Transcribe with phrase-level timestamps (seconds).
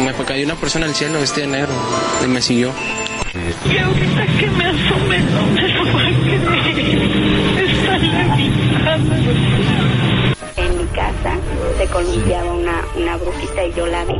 [0.00, 1.72] Me cayó una persona al cielo vestida de negro
[2.22, 2.72] y me siguió.
[3.34, 7.00] Y ahorita que me asomé no me lo va a creer.
[7.58, 9.16] Está en mi casa.
[10.56, 11.36] En mi casa
[11.78, 14.14] se columpiaba una, una brujita y yo la vi.
[14.14, 14.16] Y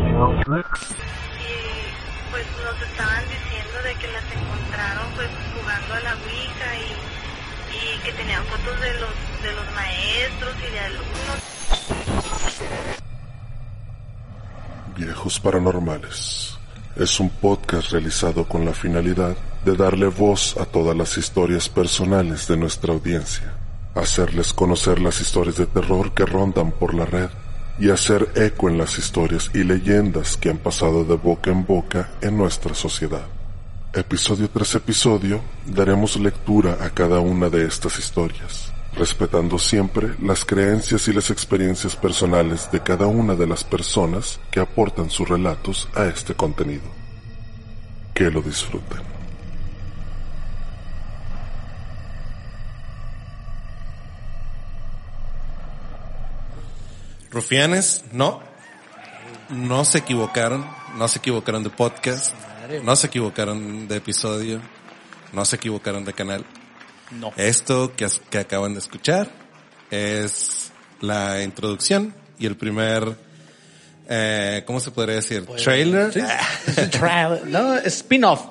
[2.30, 6.86] pues nos estaban diciendo de que las encontraron pues jugando a la Ouija y,
[7.74, 9.10] y que tenían fotos de los,
[9.42, 11.40] de los maestros y de alumnos.
[14.96, 16.56] Viejos Paranormales
[16.96, 22.48] es un podcast realizado con la finalidad de darle voz a todas las historias personales
[22.48, 23.52] de nuestra audiencia,
[23.94, 27.28] hacerles conocer las historias de terror que rondan por la red
[27.78, 32.08] y hacer eco en las historias y leyendas que han pasado de boca en boca
[32.22, 33.26] en nuestra sociedad.
[33.92, 41.06] Episodio tras episodio daremos lectura a cada una de estas historias respetando siempre las creencias
[41.08, 46.06] y las experiencias personales de cada una de las personas que aportan sus relatos a
[46.06, 46.84] este contenido.
[48.14, 49.02] Que lo disfruten.
[57.30, 58.40] Rufianes, no.
[59.50, 60.66] No se equivocaron.
[60.96, 62.34] No se equivocaron de podcast.
[62.82, 64.60] No se equivocaron de episodio.
[65.34, 66.46] No se equivocaron de canal.
[67.10, 67.32] No.
[67.36, 69.28] Esto que, que acaban de escuchar
[69.90, 73.16] es la introducción y el primer,
[74.08, 75.46] eh, ¿cómo se podría decir?
[75.46, 76.12] Trailer.
[76.12, 76.20] Sí.
[77.46, 78.42] No, spin-off.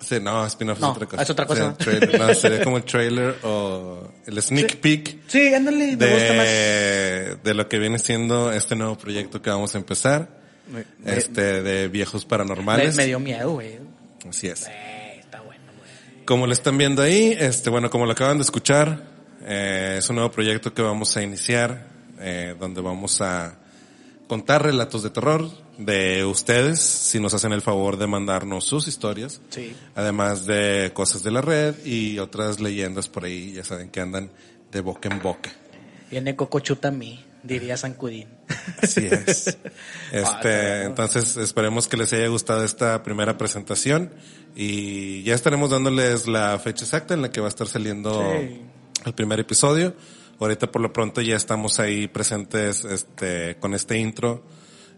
[0.00, 1.22] Sí, no, spin-off No, es otra cosa.
[1.22, 1.74] es otra cosa.
[1.78, 6.32] Sí, trailer, no, sería como el trailer o el sneak peek Sí, ándale, me gusta
[6.34, 6.44] más.
[6.46, 10.28] de, de lo que viene siendo este nuevo proyecto que vamos a empezar.
[10.68, 12.96] Me- me- Este, de viejos Me, paranormales.
[12.96, 13.78] me dio miedo, güey.
[14.28, 14.66] Así es.
[16.24, 19.02] Como lo están viendo ahí, este, bueno, como lo acaban de escuchar,
[19.42, 21.86] eh, es un nuevo proyecto que vamos a iniciar,
[22.18, 23.58] eh, donde vamos a
[24.26, 29.42] contar relatos de terror de ustedes, si nos hacen el favor de mandarnos sus historias,
[29.50, 29.74] Sí.
[29.94, 34.30] además de cosas de la red y otras leyendas por ahí, ya saben que andan
[34.72, 35.52] de boca en boca.
[36.10, 38.28] Viene Cocochuta a mí, diría San Cudín.
[38.82, 39.58] Así es.
[40.12, 44.12] Ah, Este, entonces esperemos que les haya gustado esta primera presentación
[44.54, 48.60] y ya estaremos dándoles la fecha exacta en la que va a estar saliendo Sí.
[49.06, 49.94] el primer episodio.
[50.40, 54.42] Ahorita por lo pronto ya estamos ahí presentes, este, con este intro.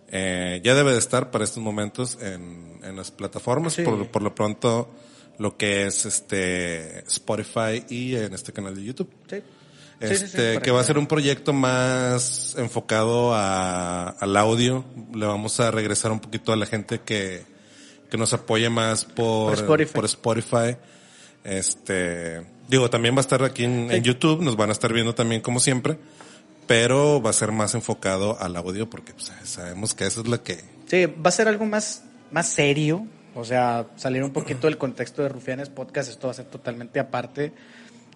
[0.08, 3.74] Eh, ya debe de estar para estos momentos en, en las plataformas.
[3.74, 3.82] Sí.
[3.82, 4.90] Por, por lo pronto,
[5.38, 9.10] lo que es este Spotify y en este canal de YouTube.
[9.28, 9.36] Sí.
[9.98, 14.84] Sí, Este, que va a ser un proyecto más enfocado a, al audio.
[15.14, 17.44] Le vamos a regresar un poquito a la gente que,
[18.10, 19.92] que nos apoye más por, Por Spotify.
[19.92, 20.76] por Spotify.
[21.44, 25.14] Este, digo, también va a estar aquí en, en YouTube, nos van a estar viendo
[25.14, 25.96] también como siempre,
[26.66, 30.42] pero va a ser más enfocado al audio porque pues, sabemos que eso es lo
[30.42, 33.06] que, Sí, va a ser algo más, más serio.
[33.34, 36.10] O sea, salir un poquito del contexto de Rufianes Podcast.
[36.10, 37.52] Esto va a ser totalmente aparte.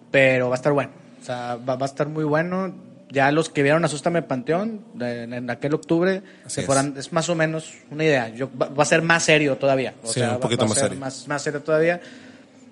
[0.09, 0.91] Pero va a estar bueno.
[1.21, 2.73] O sea, va, va a estar muy bueno.
[3.11, 6.65] Ya los que vieron Asústame Panteón de- en, aquel octubre, se es.
[6.65, 8.29] fueran, es más o menos una idea.
[8.29, 9.93] Yo, va, va a ser más serio todavía.
[10.03, 10.99] O Sí, sea, un poquito va más ser serio.
[10.99, 11.99] Más, más serio todavía.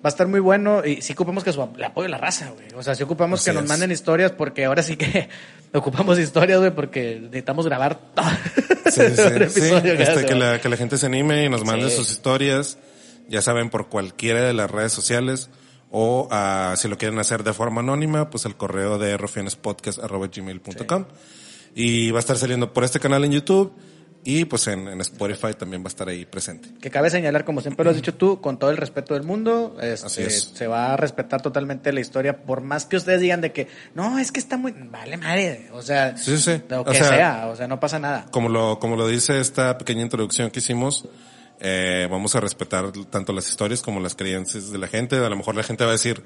[0.02, 2.48] Va a estar muy bueno y sí ocupamos que su, el apoyo de la raza,
[2.54, 2.68] güey.
[2.74, 3.68] O sea, sí ocupamos Así que nos es.
[3.68, 5.28] manden historias porque ahora sí que
[5.74, 8.24] ocupamos historias, güey, porque necesitamos grabar todo.
[8.90, 11.90] Sí, sí, episodio Este, hace, que, la, que la gente se anime y nos mande
[11.90, 12.78] sus historias.
[13.28, 15.50] Ya saben, por cualquiera de las redes sociales.
[15.90, 21.04] O ah, si lo quieren hacer de forma anónima, pues el correo de rufianespodcast.gmail.com.
[21.74, 23.72] Y va a estar saliendo por este canal en YouTube.
[24.22, 26.68] Y pues en, en Spotify también va a estar ahí presente.
[26.78, 29.78] Que cabe señalar, como siempre lo has dicho tú, con todo el respeto del mundo,
[29.80, 30.50] este, Así es.
[30.54, 34.18] se va a respetar totalmente la historia, por más que ustedes digan de que, no,
[34.18, 36.62] es que está muy, vale madre, o sea, Sí, sí, sí.
[36.68, 38.26] lo O que sea, sea, o sea, no pasa nada.
[38.30, 41.08] Como lo, como lo dice esta pequeña introducción que hicimos,
[41.60, 45.16] eh, vamos a respetar tanto las historias como las creencias de la gente.
[45.16, 46.22] A lo mejor la gente va a decir,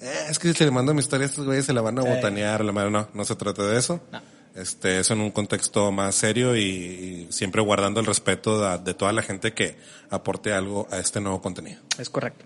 [0.00, 2.02] eh, es que si le mando mi historia a estos güeyes se la van a
[2.02, 2.08] Sí.
[2.08, 2.90] botanear, la madre.
[2.90, 4.00] No, no se trata de eso.
[4.12, 4.20] No.
[4.54, 8.94] Este, es en un contexto más serio y, y siempre guardando el respeto de, de
[8.94, 9.76] toda la gente que
[10.08, 11.80] aporte algo a este nuevo contenido.
[11.98, 12.44] Es correcto.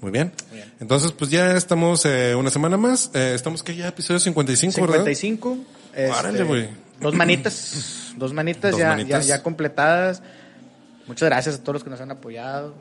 [0.00, 0.32] Muy bien.
[0.80, 3.10] Entonces, pues ya estamos eh, una semana más.
[3.14, 5.04] Eh, estamos que ya episodio 55, ¿verdad?
[5.04, 5.58] 55.
[5.94, 6.70] este.
[7.00, 8.12] Dos manitas.
[8.16, 9.26] Dos manitas, Dos ya, manitas.
[9.26, 10.22] Ya, ya completadas.
[11.12, 12.74] Muchas gracias a todos los que nos han apoyado.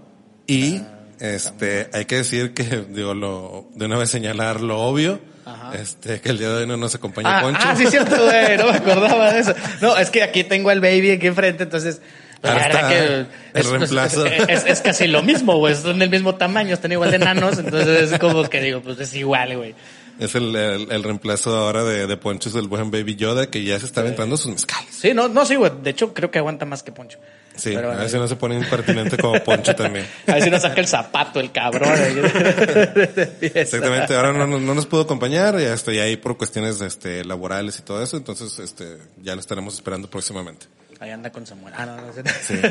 [0.48, 5.20] Y Ah, este, hay que decir que, digo, lo, de una vez señalar lo obvio,
[5.46, 5.74] Ajá.
[5.76, 7.60] este, que el día de hoy no nos acompaña Ah, Poncho.
[7.64, 8.58] ah, sí, es cierto, güey.
[8.58, 9.54] No me acordaba de eso.
[9.82, 12.02] No, es que aquí tengo al baby aquí enfrente, entonces.
[12.42, 14.26] La Ahora verdad que el es, reemplazo.
[14.26, 15.76] Es, es- es casi lo mismo, güey.
[15.76, 17.60] Son del mismo tamaño, están igual de enanos.
[17.60, 19.76] Entonces es como que digo, pues es igual, güey.
[20.20, 23.64] Es el, el, el reemplazo ahora de, de Poncho, es el buen Baby Yoda, que
[23.64, 24.90] ya se está aventando sus mezcales.
[24.92, 25.72] Sí, no, no, sí, güey.
[25.84, 27.20] De hecho, creo que aguanta más que Poncho.
[27.56, 30.08] Sí, Pero, a ver si no se pone impertinente como Poncho también.
[30.28, 31.92] A ver si nos saca el zapato, el cabrón.
[33.42, 37.78] Exactamente, ahora no, no, no nos pudo acompañar, ya estoy ahí por cuestiones este, laborales
[37.80, 40.68] y todo eso, entonces este, ya lo estaremos esperando próximamente.
[41.02, 41.74] Ahí anda con Samuel.
[41.76, 42.14] Ah, no, no, no.
[42.48, 42.54] Sí.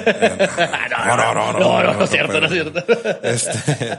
[0.90, 2.84] No, no, no, no, no, no, es cierto, no es cierto.
[3.24, 3.98] Este,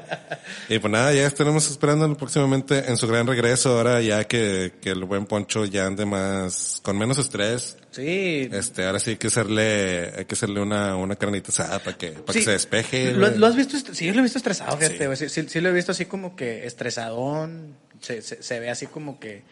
[0.69, 4.91] y pues nada, ya estaremos esperando próximamente en su gran regreso, ahora ya que, que
[4.91, 7.75] el buen Poncho ya ande más, con menos estrés.
[7.91, 8.49] Sí.
[8.53, 12.11] Este, ahora sí hay que hacerle, hay que hacerle una, una carnita asada para que,
[12.11, 12.45] para que Sí.
[12.45, 13.11] se despeje.
[13.11, 13.75] ¿Lo, lo has visto?
[13.93, 15.27] Sí, lo he visto estresado, fíjate, Sí.
[15.29, 17.75] Sí, sí, sí lo he visto así como que estresadón.
[17.99, 19.43] Se, se, se ve así como que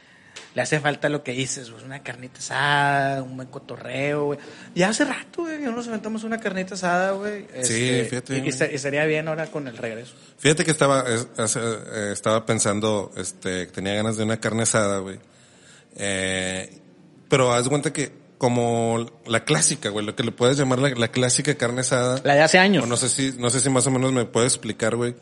[0.56, 4.40] le hace falta lo que dices, pues, una carnita asada, un buen cotorreo, güey.
[4.76, 7.46] Ya hace rato, güey, nos aventamos una carnita asada, güey.
[7.62, 8.38] Sí, fíjate.
[8.38, 10.14] Y, y bien ahora con el regreso.
[10.38, 15.20] Fíjate que estaba, eh, estaba pensando, este, que tenía ganas de una carne asada, güey.
[15.96, 16.80] Eh,
[17.30, 21.10] pero haz cuenta que como la clásica, güey, lo que le puedes llamar la, la
[21.10, 22.22] clásica carne asada.
[22.24, 22.86] La de hace años.
[22.86, 25.16] O no sé si, no sé si más o menos me puedes explicar, güey.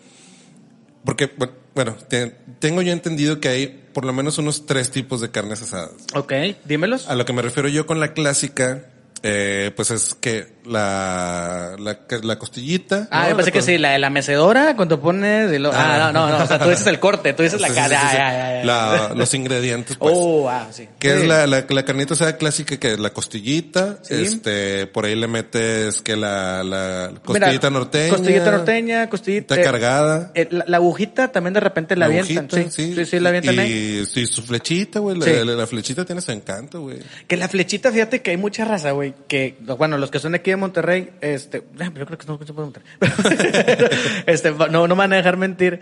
[1.04, 5.22] Porque, bu- bueno, te- tengo yo entendido que hay por lo menos unos tres tipos
[5.22, 5.90] de carnes asadas.
[6.14, 6.32] Ok,
[6.66, 7.10] dímelos.
[7.10, 8.92] A lo que me refiero yo con la clásica,
[9.24, 13.08] eh, pues es que la, la, la costillita.
[13.12, 13.30] Ah, ¿no?
[13.32, 15.52] yo pensé que sí, la de la mecedora, cuando pones...
[15.54, 16.12] y lo- Ah, Ah.
[16.12, 18.00] no, no, no, o sea, tú dices el corte, tú dices la Sí, sí, cara.
[18.02, 18.18] sí, sí.
[18.20, 18.66] ah, ya, ya, ya.
[18.66, 20.14] La- los ingredientes, pues.
[20.16, 20.88] Oh, ah, sí.
[21.00, 24.14] Que es la, la, la carnita asada clásica, que es la costillita, Sí.
[24.16, 28.10] este, por ahí le metes que la, la Mira, costillita norteña.
[28.10, 29.56] Costillita norteña, costillita.
[29.56, 30.32] Está cargada.
[30.36, 32.38] eh, la, agujita también de repente la, avientan.
[32.50, 34.02] agujita, sí, sí, sí, la avientan ahí.
[34.02, 35.18] Y sí, su flechita, güey.
[35.18, 37.00] La flechita tiene su encanto, güey.
[37.28, 39.14] Que la flechita, fíjate que hay mucha raza, güey.
[39.28, 42.46] Que, bueno, los que son de aquí de Monterrey, este, yo creo que no, son
[42.46, 42.88] de Monterrey.
[44.26, 45.82] este, no, no me van a dejar mentir.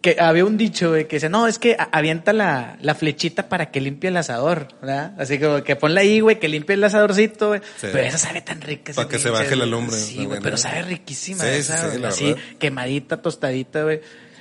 [0.00, 3.72] Que había un dicho, güey, que dice, no, es que avienta la, la flechita para
[3.72, 5.12] que limpie el asador, ¿verdad?
[5.18, 7.60] Así que, que ponla ahí, güey, que limpie el asadorcito, güey.
[7.78, 7.88] Sí.
[7.90, 8.92] Pero esa sabe tan rica.
[8.94, 12.04] Pa' esa que se baje la lumbre, Sí, güey, pero sabe riquísima Sí, esa, sí,
[12.04, 12.42] así, verdad.
[12.60, 14.00] quemadita, tostadita, güey.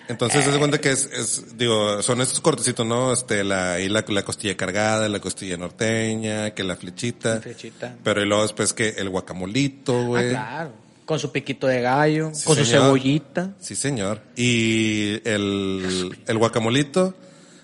[0.09, 3.11] Entonces, se da cuenta que es, es, digo, son estos cortecitos, ¿no?
[3.13, 7.35] Este, la, ahí la, la costilla cargada, la costilla norteña, que la flechita.
[7.35, 7.95] La flechita.
[8.03, 10.29] Pero y luego después que el guacamolito, Ah, güey.
[10.29, 10.71] claro.
[11.05, 13.51] Con su piquito de gallo, Sí, con su cebollita.
[13.59, 14.21] Sí, señor.
[14.35, 17.13] Y el, el guacamolito,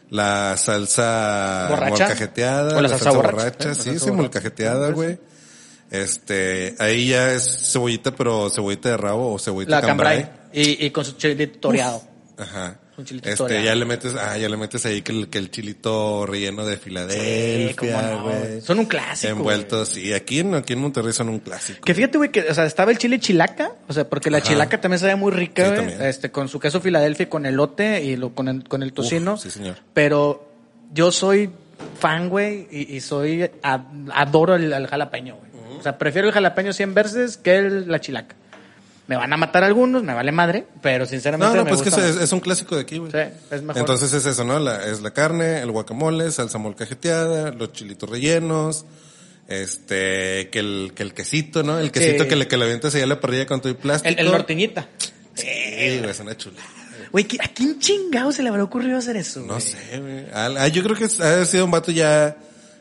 [0.10, 1.90] la salsa ¿Borracha?
[2.06, 3.36] molcajeteada, ¿O la salsa borracha?
[3.36, 5.18] borracha, La sí, salsa sí, molcajeteada, güey.
[5.92, 10.30] Este, ahí ya es cebollita, pero cebollita de rabo o cebollita La cambray.
[10.54, 12.02] Y, y con su chilito toreado.
[12.44, 12.80] Ajá.
[12.96, 13.66] Un chilito Este, toreado.
[13.66, 16.76] ya le metes, ah, ya le metes ahí que el, que el chilito relleno de
[16.76, 18.40] Sí, Filadelfia, güey.
[18.40, 18.62] güey.
[18.62, 19.32] Son un clásico.
[19.34, 21.82] Envueltos, sí, aquí en, aquí en Monterrey son un clásico.
[21.84, 24.48] Que fíjate, güey, que, o sea, estaba el chile chilaca, o sea, porque la Ajá.
[24.48, 28.04] chilaca también sabía muy rica, Sí, güey, este, con su queso Filadelfia y con elote
[28.04, 29.38] y lo, con el, con el tocino.
[29.38, 29.78] sí, señor.
[29.96, 30.48] Pero
[30.94, 31.50] yo soy
[32.00, 35.80] fan, güey, y, y soy, adoro el, al jalapeño, güey.
[35.80, 38.36] O sea, prefiero el jalapeño 100 veces que el- la chilaca.
[39.08, 41.90] Me van a matar algunos, me vale madre, pero sinceramente No, no, me pues que
[41.90, 42.24] gusta es, más.
[42.24, 43.12] es un clásico de aquí, güey.
[43.12, 43.18] Sí,
[43.52, 43.78] es mejor.
[43.80, 44.60] Entonces es eso, ¿no?
[44.60, 48.86] La, es la carne, el guacamole, salsa molcajeteada, los chilitos rellenos,
[49.50, 51.80] este, que el, que el quesito, ¿no?
[51.80, 52.30] El quesito Sí.
[52.30, 54.14] que le, que le avientas ahí a la parrilla con y plástico.
[54.20, 54.88] el, el norteñita.
[55.36, 55.48] Sí,
[56.00, 56.64] güey, es una chulada.
[57.12, 59.42] Güey, ¿qui- ¿a quién chingado se le habrá ocurrido hacer eso?
[59.42, 60.26] No sé, güey.
[60.34, 62.38] Ah, yo creo que es- ha sido un vato ya,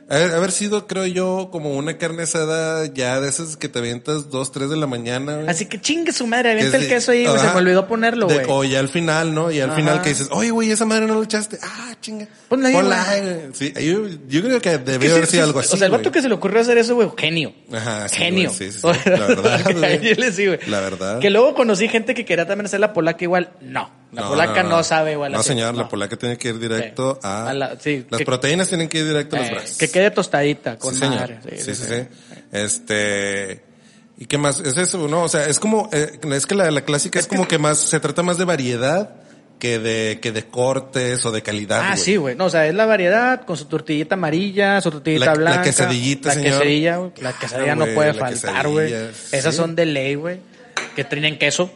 [0.08, 4.52] haber sido, creo yo, como una carne asada ya de esas que te avientas dos,
[4.52, 5.48] tres de la mañana, güey.
[5.48, 8.40] Así que chingue su madre, avienta el queso ahí, güey, se me olvidó ponerlo, güey.
[8.48, 9.50] O ya al final, ¿no?
[9.50, 9.78] Y al Ajá.
[9.78, 11.58] final que dices, oye, güey, esa madre no la echaste.
[11.62, 12.28] Ah, chinga.
[12.48, 13.36] Ponla ahí, Ponla, güey.
[13.52, 15.74] Sí, yo, yo creo que debió haber sí, sido algo así.
[15.74, 17.54] O sea, el vato que se le ocurrió hacer eso, güey, genio.
[17.72, 18.50] Ajá, sí, genio.
[18.50, 19.10] güey, sí, sí, sí.
[19.10, 20.58] La verdad, güey.
[20.66, 21.18] La verdad.
[21.20, 23.52] Que luego conocí gente que quería también hacer la polaca igual.
[23.60, 25.32] No, la polaca no, sabe igual.
[25.32, 27.20] No, señor, la polaca tiene que ir directo Sí.
[27.26, 29.78] a, A la- sí, las que- proteínas tienen que ir directo a los Eh, brazos.
[29.78, 31.38] que quede tostadita, con sí, madre.
[31.58, 31.94] Sí, sí, sí.
[32.52, 33.62] Este,
[34.18, 34.60] ¿y qué más?
[34.60, 35.22] Es eso, ¿no?
[35.24, 37.98] O sea, es como, eh, es que la, la clásica es, como que más, se
[38.00, 39.16] trata más de variedad
[39.58, 41.80] que de, que de cortes o de calidad.
[41.84, 42.34] Ah, sí, güey.
[42.34, 45.62] No, o sea, es la variedad con su tortillita amarilla, su tortillita La- la blanca.
[45.62, 46.50] quesadillita, La señor.
[46.50, 47.00] quesadilla.
[47.20, 48.92] La quesadilla no puede faltar, güey.
[49.32, 49.60] Esas sí.
[49.60, 50.40] son de ley, güey.
[50.96, 51.70] Que tienen queso.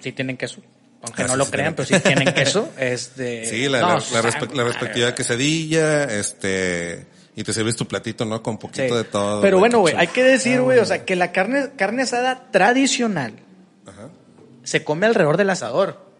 [0.00, 0.60] Sí tienen queso.
[1.02, 2.70] Aunque no lo crean, pero sí tienen queso.
[2.78, 7.06] Este, Sí, la, no, la, la respe- respectiva quesadilla, este,
[7.36, 8.42] y te sirves tu platito, ¿no?
[8.42, 8.94] Con poquito Sí.
[8.94, 9.40] de todo.
[9.40, 13.34] Pero bueno, güey, hay que decir, güey, o sea, que la carne, carne asada tradicional
[13.86, 14.08] Ajá.
[14.62, 16.10] se come alrededor del asador.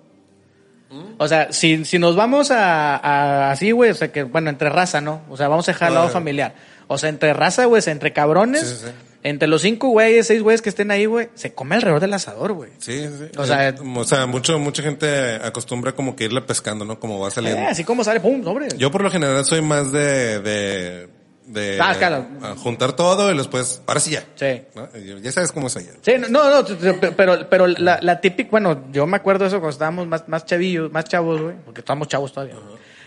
[0.91, 1.15] Mm.
[1.19, 4.69] O sea, si, si nos vamos a, a- así, güey, o sea, que, bueno, entre
[4.69, 5.23] raza, ¿no?
[5.31, 6.55] O sea, vamos a dejar el lado familiar.
[6.89, 8.93] O sea, entre raza, güey, o sea, entre cabrones, Sí, sí, sí.
[9.25, 12.53] Entre los cinco güeyes, seis güeyes que estén ahí, güey, se come alrededor del asador,
[12.53, 12.71] güey.
[12.79, 13.25] Sí, sí.
[13.39, 16.99] O sea, Eh, o sea, mucho, mucha gente acostumbra como que irle pescando, ¿no?
[16.99, 17.61] Como va saliendo.
[17.63, 18.69] Eh, así como sale, pum, sobre.
[18.77, 21.09] Yo por lo general soy más de, de,
[21.47, 22.27] de Ah, claro.
[22.59, 24.25] juntar todo y después, ahora sí ya.
[24.35, 24.63] Sí.
[25.23, 25.91] Ya sabes cómo es allá.
[26.03, 26.65] Sí, no, no,
[27.17, 30.91] pero, pero la, la típica, bueno, yo me acuerdo eso cuando estábamos más, más chavillos,
[30.91, 32.55] más chavos, güey, porque estábamos chavos todavía.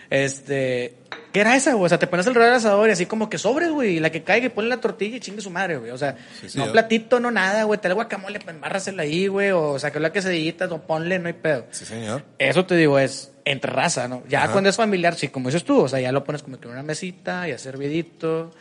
[0.10, 0.96] Este,
[1.34, 1.86] ¿qué era esa, güey?
[1.86, 4.24] O sea, te pones alrededor del asador y así como que sobres, güey, la que
[4.24, 5.92] caiga y ponle la tortilla y chingue su madre, güey.
[5.92, 9.04] O sea, Sí, sí, no yo- platito, no nada, güey, te el guacamole, pues embárrasela
[9.04, 11.66] ahí, güey, o saca la quesadillita, o ponle, no hay pedo.
[11.72, 12.24] Sí, señor.
[12.40, 14.24] Eso te digo, es entre raza, ¿no?
[14.28, 14.52] Ya Ajá.
[14.54, 16.74] cuando es familiar, sí, como dices tú, o sea, ya lo pones como que en
[16.74, 18.52] una mesita, ya servidito.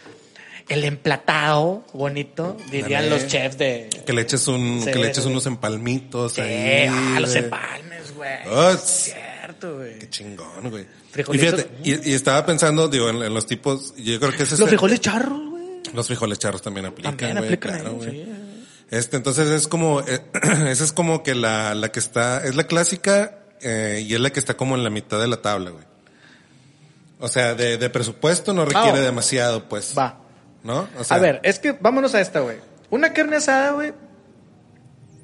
[0.66, 3.10] El emplatado, bonito, dirían Dale.
[3.10, 3.90] los chefs de...
[4.06, 6.86] Que le eches un, Sí, que le eches unos empalmitos Sí, ahí.
[6.90, 8.30] ah, los empalmes, güey.
[9.54, 9.98] Es cierto, güey.
[9.98, 10.82] Qué chingón, güey.
[10.84, 11.54] Y Frijolitos.
[11.62, 14.60] fíjate, y, y estaba pensando, digo, en, en los tipos, yo creo que ese es
[14.60, 15.64] Los el- frijoles charros, güey.
[15.92, 18.10] Los frijoles charros también aplican, También güey, aplican claro, ahí, güey.
[18.24, 18.32] sí.
[18.90, 20.20] Este, entonces es como, eh,
[20.68, 24.30] esa es como que la, la que está, es la clásica, eh, y es la
[24.30, 25.84] que está como en la mitad de la tabla, güey.
[27.20, 29.02] O sea, de, de presupuesto no requiere oh.
[29.02, 29.94] demasiado, pues.
[29.96, 30.20] Va.
[30.62, 30.88] ¿No?
[30.98, 32.58] O sea, A ver, es que vámonos a esta, güey.
[32.90, 33.92] Una carne asada, güey,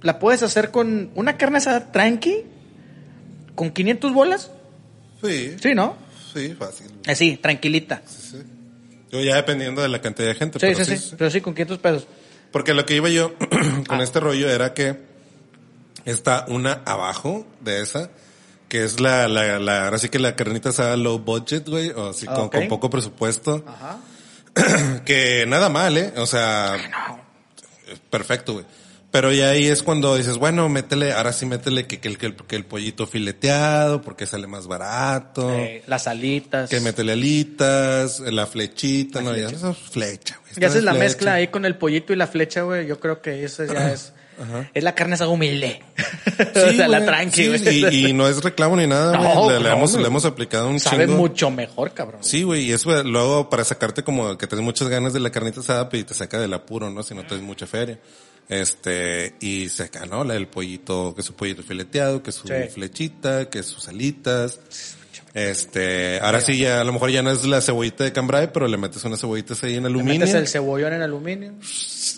[0.03, 2.45] la puedes hacer con una carne asada tranqui,
[3.61, 4.51] con 500 bolas.
[5.23, 5.95] Sí, Sí, ¿no?
[6.33, 6.87] sí, fácil.
[7.07, 8.01] Así, tranquilita.
[9.13, 11.53] Yo ya dependiendo de la cantidad de gente, Sí, pero sí, sí, Pero sí, con
[11.53, 12.07] 500 pesos.
[12.53, 13.35] Porque lo que iba yo
[13.87, 14.03] con Ah.
[14.03, 14.97] este rollo era que
[16.07, 18.09] está una abajo de esa,
[18.71, 22.09] que es la, la, la, ahora sí que la carnita asada low budget, güey, o
[22.09, 23.99] así con, poco presupuesto, Ajá.
[25.05, 26.79] que nada mal, eh, o sea,
[28.09, 28.65] perfecto, güey.
[29.11, 32.27] Pero ya ahí es cuando dices, bueno, métele, ahora sí métele que, que, el, que,
[32.27, 35.51] el, que el pollito fileteado, porque sale más barato.
[35.53, 36.71] Eh, las alitas.
[36.71, 40.53] Que métele alitas, la flechita, no, ya eso es flecha, güey.
[40.57, 41.05] Ya haces la Flecha.
[41.05, 42.87] mezcla ahí con el pollito y la flecha, güey.
[42.87, 44.13] Yo creo que eso ya es.
[44.73, 45.83] Es la carne asada humilde.
[46.55, 47.95] o sea, la tranqui, sí, güey.
[47.95, 49.35] y, y no es reclamo ni nada, güey.
[49.35, 51.19] No, le, le no, hemos, le hemos aplicado un Sabe chingo.
[51.19, 52.23] mucho mejor, cabrón.
[52.25, 55.61] Sí, güey, y eso luego para sacarte como que tienes muchas ganas de la carnita
[55.61, 57.03] asada, pues y te saca del apuro, ¿no?
[57.03, 57.99] Si no tienes mucha feria.
[58.51, 59.69] Este, y
[60.11, 60.25] ¿no?
[60.25, 62.55] La del pollito, que su pollito fileteado, que su Sí.
[62.75, 64.61] flechita, que sus alitas.
[65.33, 68.67] Este, ahora sí ya, a lo mejor ya no es la cebollita de cambray, pero
[68.67, 71.55] le metes unas cebollitas ahí en Le aluminio metes el cebollón en aluminio.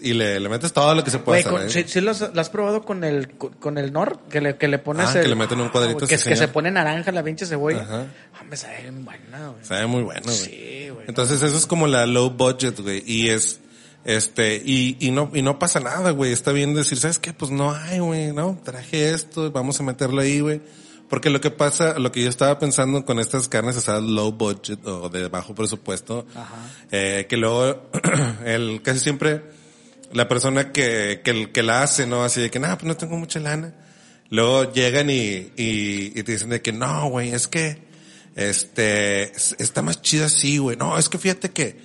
[0.01, 1.53] y le, le metes todo lo que se puede hacer.
[1.53, 1.69] con- ahí.
[1.71, 4.19] ¿sí, sí lo has probado con el, con, el Nor?
[4.31, 5.23] Que le, que le pones Ah, el...
[5.25, 7.83] que le meten un cuadrito, Que, sí, que se pone naranja la pinche cebolla.
[7.83, 8.07] Ajá.
[8.41, 9.63] Hombre, sabe bien buena, güey.
[9.63, 10.35] Sabe muy bueno, güey.
[10.37, 11.05] Sí, güey.
[11.07, 13.03] Entonces eso es como la low budget, güey.
[13.07, 13.61] Y es,
[14.05, 16.33] este, y, y no, y no pasa nada, güey.
[16.33, 17.33] Está bien decir, ¿sabes qué?
[17.33, 18.59] Pues no hay, güey, ¿no?
[18.65, 20.61] Traje esto, vamos a meterlo ahí, güey.
[21.09, 24.85] Porque lo que pasa, lo que yo estaba pensando con estas carnes asadas low budget
[24.87, 26.27] o de bajo presupuesto,
[26.91, 27.91] eh, que luego,
[28.47, 29.43] el, casi siempre,
[30.13, 32.25] la persona que, que, que la hace, ¿no?
[32.25, 33.75] Así de que, no, pues no tengo mucha lana.
[34.31, 37.83] Luego llegan y, y, y te dicen de que, no, güey, es que,
[38.35, 40.77] este, es- está más chido así, güey.
[40.77, 41.79] No, es que fíjate que,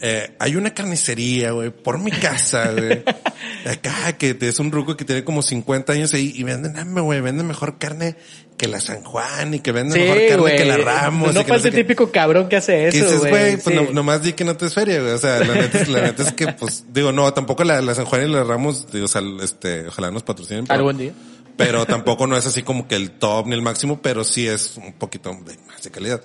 [0.00, 3.02] eh, hay una carnicería, güey, por mi casa, güey.
[3.66, 7.20] Acá, que es un ruco que tiene como 50 años ahí y venden, dame, güey,
[7.20, 8.16] venden mejor carne
[8.56, 11.34] que la San Juan y que venden mejor carne que la Ramos.
[11.34, 11.80] No falta sé el qué".
[11.82, 13.30] típico cabrón que hace eso, dices, güey.
[13.30, 13.84] güey, pues sí.
[13.84, 15.12] no- nomás di que no te es feria, güey.
[15.12, 17.94] O sea, la neta, es- la neta es que, pues, digo, no, tampoco la, la
[17.94, 20.66] San Juan y la Ramos, digo, o sea, este, ojalá nos patrocinen.
[20.66, 21.12] pero- Algún día.
[21.56, 24.76] Pero tampoco no es así como que el top ni el máximo, pero sí es
[24.76, 26.20] un poquito de más de calidad.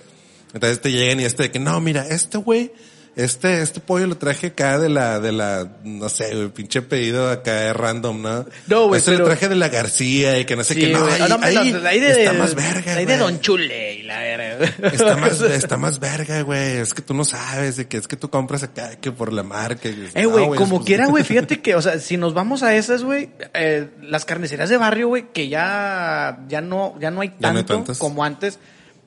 [0.53, 2.71] Entonces te llegan y este de que, no, mira, este güey,
[3.15, 7.29] este, este pollo lo traje acá de la, de la, no sé, güey, pinche pedido
[7.29, 8.45] acá random, ¿no?
[8.67, 10.87] No, güey, Este pero- lo traje de la García y que no sé Sí, qué,
[10.89, 13.17] no, ahí, no, hombre, ahí no, ahí de, está más verga, Ahí de.
[13.17, 14.65] Don Chule y la verga.
[14.91, 16.77] Está más, está más verga, güey.
[16.77, 19.43] Es que tú no sabes de que es que tú compras acá que por la
[19.43, 19.87] marca.
[19.89, 22.63] y Eh, "No, güey, como pues, quiera, güey, fíjate que, o sea, si nos vamos
[22.63, 27.21] a esas, güey, eh, las carnicerías de barrio, güey, que ya, ya no, ya no
[27.21, 28.59] hay Ya no hay tanto como antes,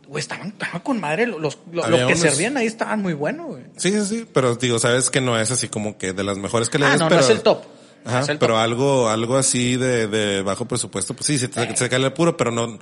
[0.09, 3.47] güey, estaban, estaban con madre, los, los, los que unos- servían ahí estaban muy buenos,
[3.47, 3.63] güey.
[3.77, 6.71] Sí, sí, sí, pero digo, sabes que no es así como que de las mejores
[6.71, 7.63] calidades, Ah, no, no pero es el top.
[8.05, 8.63] No Ajá, el pero top.
[8.63, 12.37] algo, algo así de, de bajo presupuesto, pues sí, se te, se cae el apuro,
[12.37, 12.79] pero no,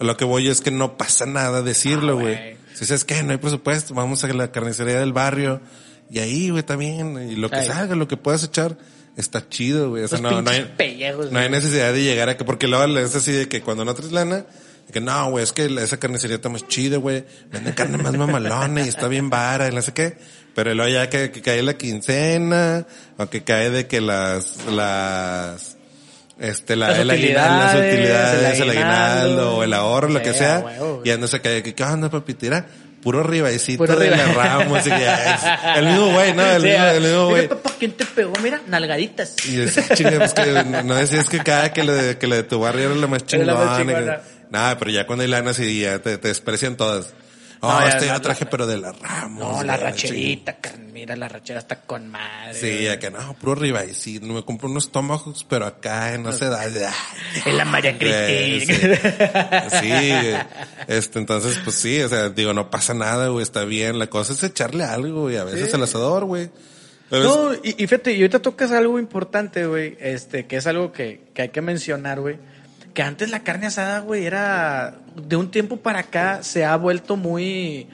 [0.00, 2.56] a lo que voy es que no pasa nada decirlo, Ah, güey.
[2.74, 5.60] si sabes que no hay presupuesto, vamos a la carnicería del barrio,
[6.10, 7.66] y ahí, güey, también, y lo que Ey.
[7.66, 8.76] salga, lo que puedas echar,
[9.16, 10.02] está chido, güey.
[10.02, 12.84] O sea, no, no hay, pellejos, no hay necesidad de llegar a que, porque luego
[12.98, 14.44] es así de que cuando no traes lana,
[14.92, 17.24] que no, güey, es que esa carnicería está más chida, güey.
[17.50, 20.16] Venden carne más mamalona y está bien vara y no sé qué.
[20.54, 22.86] Pero luego ya que, que cae la quincena,
[23.16, 25.76] o que cae de que las, las,
[26.38, 30.60] este, la, Las el aguinaldo, las utilidades, utilidades, el aguinaldo, el ahorro, lo que sea.
[30.60, 32.34] huevo, y ando se cae, que, ¿qué onda, papi?
[32.34, 32.66] Tira
[33.02, 34.86] puro ribaicito de la Ramos.
[34.86, 36.42] y que, es el mismo güey, ¿no?
[36.46, 37.48] El Sí, mismo, el mismo güey.
[37.48, 38.32] papá, ¿quién te pegó?
[38.42, 39.34] Mira, nalgaditas.
[39.46, 42.42] Y decía, chinga, pues que no, decías que cada que le, de- que le de
[42.44, 44.20] tu barrio era la más Era la más chingona.
[44.54, 47.12] Nada, pero ya cuando hay lana sí ya te, te desprecian todas.
[47.60, 49.38] Oh, No, ya, este ya la- traje, pero de la Ramos.
[49.56, 50.58] No, la racherita,
[50.92, 52.52] mira, la rachera está con madre.
[52.54, 56.46] Sí, que no, puro riba y sí, me compro unos tomahawks, pero acá no se
[56.50, 56.66] da.
[56.66, 56.74] Es
[57.54, 58.66] la María Güey, sí.
[58.66, 59.70] Cristina.
[59.80, 59.92] Sí,
[60.88, 63.98] este, entonces, pues sí, o sea, digo, no pasa nada, güey, está bien.
[63.98, 66.50] La cosa es echarle algo, güey, a veces el asador, güey.
[67.10, 70.92] No, es- y, y fíjate, y ahorita tocas algo importante, güey, este, que es algo
[70.92, 72.36] que, que hay que mencionar, güey,
[72.94, 77.16] que antes la carne asada, güey, era, de un tiempo para acá, se ha vuelto
[77.16, 77.88] muy,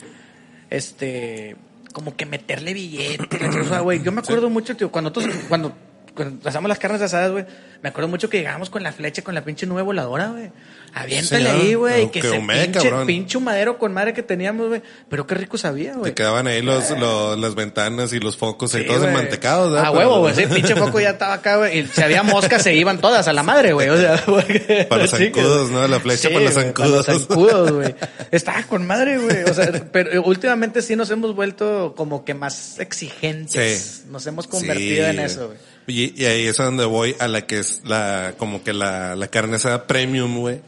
[0.68, 1.56] este,
[1.92, 5.74] como que meterle billete, la cosa, güey, yo me acuerdo mucho, tío, cuando nosotros, cuando,
[6.14, 7.44] cuando las carnes asadas, güey,
[7.82, 10.50] me acuerdo mucho que llegábamos con la flecha, con la pinche nube voladora, güey.
[10.92, 13.06] Aviéntale ahí, güey, No, que humee, pinche, cabrón.
[13.06, 14.82] pinche humadero con madre que teníamos, güey.
[15.08, 16.10] Pero qué rico sabía, güey.
[16.10, 19.10] te quedaban ahí los, los, las ventanas y los focos y Sí, todos güey.
[19.10, 19.86] enmantecados, ¿verdad?
[19.86, 20.34] A huevo, güey.
[20.34, 21.78] Sí, pinche foco ya estaba acá, güey.
[21.78, 23.88] Y si había moscas, se iban todas a la madre, güey.
[23.88, 25.86] O sea, porque- Para los zancudos, ¿no?
[25.86, 27.06] La flecha para los zancudos.
[27.06, 27.94] Para los zancudos, güey.
[28.32, 29.44] Estaba con madre, güey.
[29.44, 34.02] O sea, pero eh, últimamente sí nos hemos vuelto como que más exigentes.
[34.02, 34.08] Sí.
[34.10, 35.58] Nos hemos convertido en eso, güey.
[35.90, 39.16] Y, y ahí es a donde voy a la que es la, como que la,
[39.16, 40.60] la carne asada premium, güey.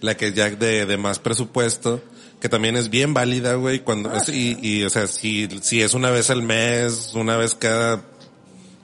[0.00, 2.02] La que es ya de, de más presupuesto.
[2.40, 3.80] Que también es bien válida, güey.
[3.80, 7.54] Cuando, es- y, y, o sea, si, si es una vez al mes, una vez
[7.54, 8.02] cada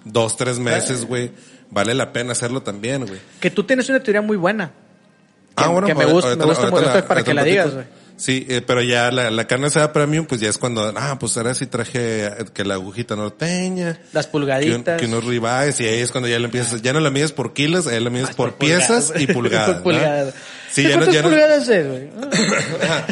[0.04, 1.30] dos, tres meses, güey.
[1.70, 3.18] Vale la pena hacerlo también, güey.
[3.40, 4.72] Que tú tienes una teoría muy buena.
[5.56, 7.62] Que, que me ahorita- gusta, ahorita- me gusta ahorita mucho la- para que la ahorita
[7.64, 7.86] digas, güey.
[8.16, 11.36] Sí, eh, pero ya la, la carne asada premium, pues ya es cuando, ah, pues
[11.36, 14.00] ahora sí traje que la agujita norteña.
[14.12, 14.98] Las Que, un- pulgaditas.
[15.00, 17.52] que unos ribeyes, y ahí es cuando ya lo empiezas, ya no la mides por
[17.52, 19.22] kilos, ahí la mides por, por piezas pulgadas.
[19.22, 19.66] y pulgadas.
[19.68, 19.82] Por ¿no?
[20.00, 20.34] pulgadas.
[20.72, 22.08] Sí, ¿De ya no, ya no, pulgadas es, güey?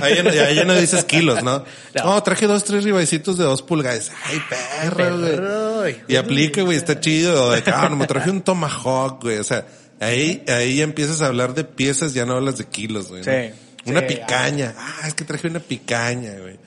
[0.03, 1.65] Ahí ya no, ya no dices kilos, ¿no?
[1.95, 2.05] No.
[2.05, 4.11] No, traje dos, tres ribeyecitos de dos pulgadas.
[4.25, 5.97] Ay, perro, güey.
[6.09, 7.51] Y aplica, güey, está chido.
[7.53, 9.39] De ah, no, me traje un tomahawk, güey.
[9.39, 9.67] O sea,
[10.01, 13.23] ahí, ahí ya empiezas a hablar de piezas, ya no hablas de kilos, güey.
[13.23, 13.33] ¿no?
[13.33, 13.55] Sí,
[13.87, 14.75] Una sí, picaña.
[14.79, 16.59] Ah, es que traje una picaña, güey.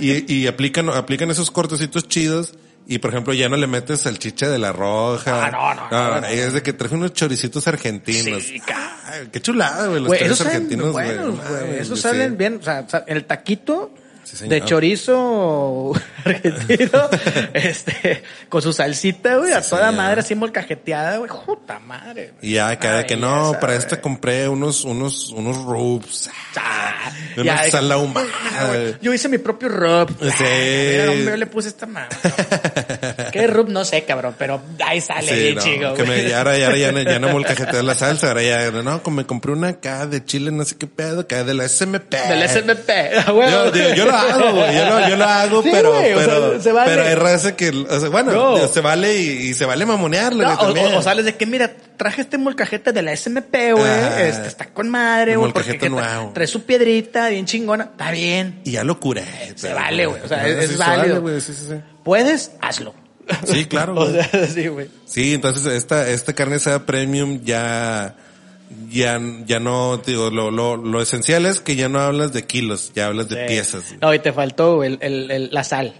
[0.00, 2.54] Y, y aplican, aplican esos cortecitos chidos.
[2.86, 5.46] Y por ejemplo, ya no le metes salchicha de la roja.
[5.46, 6.26] Ah, no, no, no, no.
[6.26, 8.42] ahí Es de que traje unos choricitos argentinos.
[8.42, 8.60] Sí,
[9.04, 10.00] Ay, qué chulada, güey.
[10.00, 11.06] Los Güey, esos argentinos, güey.
[11.06, 11.62] buenos, no güey.
[11.62, 12.36] mames, Esos salen sí.
[12.36, 12.58] bien.
[12.60, 13.94] O sea, el taquito
[14.34, 15.92] Sí, de chorizo
[16.24, 17.08] argentino,
[17.54, 19.94] este, con su salsita, güey, a toda señor.
[19.94, 21.30] madre así molcajeteada, güey.
[21.44, 22.32] Puta madre.
[22.40, 26.30] Y ya, cada Ay, que no, esa, para este compré unos, unos, unos rubs.
[26.56, 28.26] Ah, Una ya, de que- sal ahumada.
[28.50, 30.10] Mira, güey, Yo hice mi propio rub.
[30.20, 31.24] Sí.
[31.26, 32.16] Yo le puse esta madre.
[33.32, 33.68] ¿Qué rub?
[33.68, 36.74] No sé, cabrón, pero ahí sale Sí, bien no, chico, que me, ya ahora, ya,
[36.76, 40.06] ya, no- ya no molcajeteas la salsa, ahora ya, no, como me compré una acá
[40.06, 42.16] de chile, no sé qué pedo, acá de la SMP.
[42.16, 42.90] Del SMP.
[43.26, 43.50] ah, güey.
[43.50, 46.50] Yo, yo, yo lo hago, güey, yo lo, yo lo hago, Sí, pero, güey, pero,
[46.52, 46.90] sea, se vale.
[46.90, 48.68] pero hay raza que, o sea, bueno, No.
[48.68, 52.38] se vale y, y se vale mamonearlo, No, o, sales de que, mira, traje este
[52.38, 53.84] molcajete de la SMP, güey.
[53.84, 54.22] Ah.
[54.22, 55.52] este está con madre, güey.
[55.52, 56.32] Molcajete nuevo.
[56.34, 57.84] trae su piedrita bien chingona.
[57.84, 58.60] Está bien.
[58.64, 59.24] Y ya lo curé.
[59.56, 61.22] Se pero, vale, güey, o sea, es- sí, es se válido.
[61.22, 61.52] vale, sí.
[62.04, 62.52] ¿Puedes?
[62.60, 62.94] Hazlo.
[63.46, 64.88] Sí, claro, o sea, sí, güey.
[65.06, 68.16] Sí, entonces esta, esta carne asada premium ya,
[68.90, 72.92] ya, ya no, digo, lo, lo, lo esencial es que ya no hablas de kilos,
[72.94, 73.42] ya hablas de Sí.
[73.48, 73.84] piezas.
[73.88, 73.98] güey.
[74.00, 75.94] No, y te faltó, el, el- el- la sal.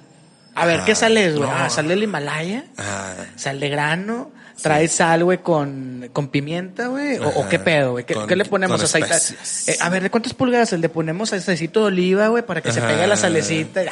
[0.55, 1.49] A ver, ¿qué Ah, sal es, güey?
[1.49, 1.55] no.
[1.57, 4.31] Ah, sal del Himalaya, Ah, sal de grano,
[4.63, 8.45] trae sal, güey, con, con pimienta, güey, o, o qué pedo, güey, ¿Qué, qué le
[8.45, 8.81] ponemos?
[8.83, 9.13] Aceite.
[9.13, 9.69] especias.
[9.69, 10.73] Eh, a ver, ¿de cuántas pulgadas?
[10.73, 13.83] Le ponemos aceitito de oliva, güey, para que se pegue la salecita.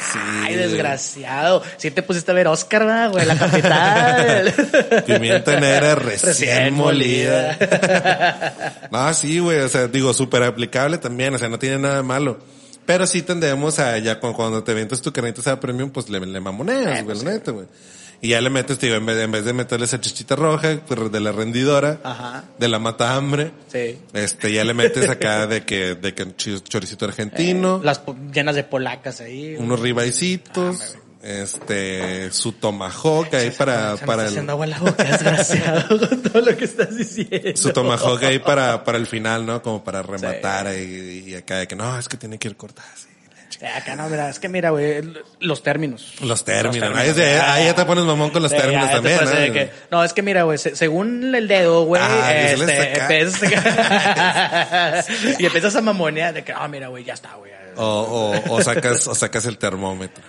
[0.43, 1.61] Ay, desgraciado.
[1.77, 4.53] Si te pusiste a ver Oscar, ¿verdad, güey, la capital.
[5.05, 7.57] Pimienta negra recién, molida.
[8.91, 12.03] no, sí, güey, o sea, digo, súper aplicable también, o sea, no tiene nada de
[12.03, 12.39] malo.
[12.85, 16.19] Pero sí tendemos a, ya cu- cuando te ventas tu carnita asada premium, pues le,
[16.19, 17.67] le mamoneas, Eh, güey, pues la neta, güey.
[18.23, 21.11] Y ya le metes, digo, en vez, en vez de meterle esa chichita roja, pues,
[21.11, 22.43] de la rendidora, Ajá.
[22.59, 23.97] de la mata hambre, Sí.
[24.13, 28.63] este, ya le metes acá de que, de que choricito argentino, Las po- llenas de
[28.63, 29.55] polacas ahí.
[29.57, 35.03] unos ribaicitos, este, su tomahawk ahí para, Se me para el, agua en la boca,
[35.03, 37.51] desgraciado, con todo lo que estás diciendo.
[37.55, 39.61] su tomahawk ahí para, para el final, ¿no?
[39.61, 42.87] Como para rematar ahí, y acá de que no, es que tiene que ir cortada
[42.93, 43.07] así.
[43.61, 45.01] La Acá no, mira, es que mira, güey,
[45.39, 46.15] los términos.
[46.21, 46.89] Los términos.
[46.95, 49.29] Ahí, ya te pones mamón con los Sí, términos ya también, ¿no?
[49.31, 53.41] de que- no, es que mira, güey, se- según el dedo, güey, Ah, este, empiezas-
[55.39, 57.51] y empiezas a mamonear de que, ah, mira, güey, ya está, güey.
[57.77, 57.85] O,
[58.47, 60.23] o, o sacas, o sacas el termómetro.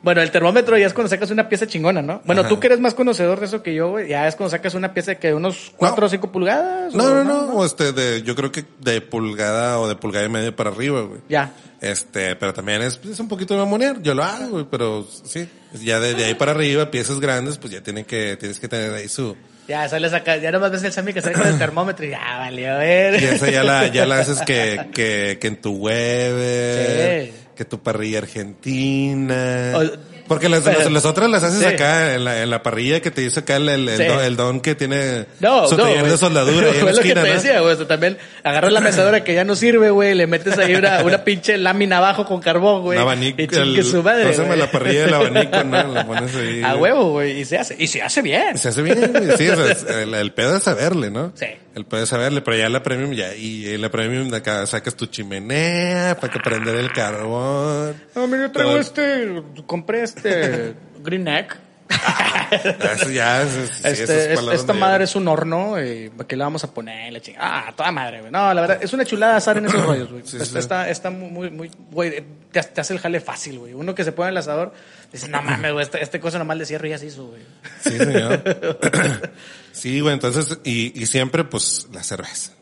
[0.00, 2.22] Bueno, el termómetro ya es cuando sacas una pieza chingona, ¿no?
[2.24, 2.48] Bueno, Ajá.
[2.50, 4.94] tú que eres más conocedor de eso que yo, güey, ya es cuando sacas una
[4.94, 6.94] pieza de que unos 4 o 5 pulgadas.
[6.94, 10.24] No, o no, no, o este, de, yo creo que de pulgada o de pulgada
[10.26, 11.20] y media para arriba, güey.
[11.28, 11.52] Ya.
[11.80, 14.00] Este, pero también es, es un poquito de mamonear.
[14.00, 15.48] Yo lo hago, güey, pero sí.
[15.82, 18.94] Ya de, de ahí para arriba, piezas grandes, pues ya tienen que, tienes que tener
[18.94, 22.06] ahí su, Ya sales acá, ya nomás ves el Sammy que sale con el termómetro
[22.06, 23.20] y ya valió a ver.
[23.20, 27.32] y esa ya la, ya la haces que, que, que en tu Weber, Sí.
[27.58, 29.72] Que tu parrilla argentina.
[29.76, 31.64] O- Porque las, pero- las, las otras las haces Sí.
[31.64, 34.60] acá en la, en la parrilla que te hizo acá el, el, don, el don
[34.60, 37.22] que tiene No, su no, taller de soldadura Fue lo que te ¿no?
[37.24, 37.72] decía, güey.
[37.72, 40.14] o sea, también agarras la mezadora que ya no sirve, güey.
[40.14, 42.98] Le metes ahí una, una pinche lámina abajo con carbón, güey.
[42.98, 45.88] Abanico, Y el- su madre, la parrilla del abanico, ¿no?
[45.94, 46.62] La pones ahí.
[46.62, 47.40] A huevo, güey.
[47.40, 47.74] Y se hace.
[47.78, 48.56] Y se hace bien.
[48.58, 48.98] Se hace bien.
[49.36, 51.32] Sí, o sea, el pedo es saberle, ¿no?
[51.34, 51.46] Sí.
[51.74, 54.94] El pedo es saberle, pero ya la premium ya, y la premium de acá sacas
[54.96, 57.94] tu chimenea para que prender el carbón.
[58.14, 61.56] No, mira, yo traigo Todo- este, compré este Green Neck.
[62.50, 66.64] Eso ya, sí, Este, es- esta madre es un horno, y ¿para qué le vamos
[66.64, 67.12] a poner?
[67.12, 67.68] La chingada.
[67.68, 68.32] Ah, toda madre, güey.
[68.32, 70.22] No, la verdad, es una chulada asar en esos rollos, güey.
[70.26, 70.58] Sí, está, sí.
[70.58, 73.72] está, está muy, muy, güey, te, te hace el jale fácil, güey.
[73.74, 74.72] Uno que se pone en el asador,
[75.12, 77.42] dice, no mames, güey, este, este cosa nomás le cierro y ya se hizo, güey.
[77.82, 78.42] Sí, señor.
[79.72, 82.52] sí, güey, entonces, y, y siempre, pues, la cerveza.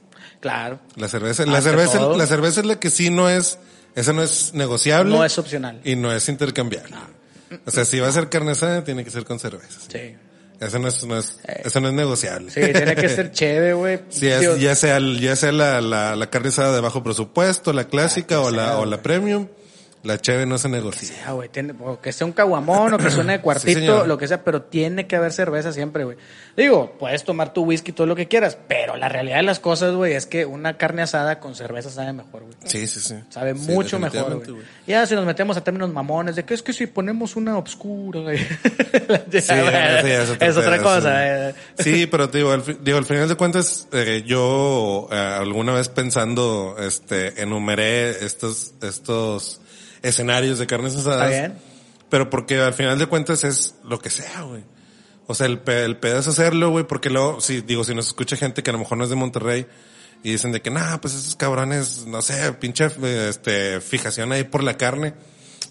[0.41, 0.81] Claro.
[0.97, 2.17] La cerveza, la cerveza, todo.
[2.17, 3.59] la cerveza es la que sí no es,
[3.95, 5.15] esa no es negociable.
[5.15, 5.81] No es opcional.
[5.85, 6.95] Y no es intercambiable.
[7.65, 9.81] O sea, si va a ser carne asada, tiene que ser con cerveza.
[9.89, 10.17] Sí.
[10.61, 12.51] Eso no es, no es, eso no es negociable.
[12.51, 14.01] Sí, tiene que ser chévere, güey.
[14.09, 14.27] Sí,
[14.59, 18.51] ya sea, ya sea la, la, la carne asada de bajo presupuesto, la clásica o
[18.51, 19.49] la, o la premium,
[20.07, 21.33] la cheve no se negocia.
[21.33, 24.45] Güey, tiene, o que sea un caguamón o que suene de cuartito, lo que sea,
[24.45, 26.17] pero tiene que haber cerveza siempre, güey.
[26.57, 29.95] Digo, puedes tomar tu whisky, todo lo que quieras, pero la realidad de las cosas,
[29.95, 32.55] güey, es que una carne asada con cerveza sabe mejor, güey.
[32.65, 33.15] Sí, sí, sí.
[33.29, 34.63] Sabe Sí, mucho mejor, güey.
[34.87, 38.21] Ya si nos metemos a términos mamones de que es que si ponemos una obscura,
[38.21, 38.39] güey.
[39.31, 41.55] Sí, es, otro otra cosa.
[41.79, 41.91] sí.
[41.91, 41.95] eh.
[41.97, 45.89] Sí, pero te digo, al, digo, al final de cuentas, eh, yo eh, alguna vez
[45.89, 49.61] pensando, este, enumeré estos, estos
[50.03, 51.31] escenarios de carnes asadas.
[51.33, 51.59] Está bien.
[52.09, 54.63] Pero porque al final de cuentas es lo que sea, güey.
[55.27, 58.07] O sea, el, pe- el pedo es hacerlo, güey, porque luego, si, digo, si nos
[58.07, 59.67] escucha gente que a lo mejor no es de Monterrey
[60.23, 62.89] y dicen de que, nah, pues esos cabrones, no sé, pinche,
[63.29, 65.15] este, fijación ahí por la carne.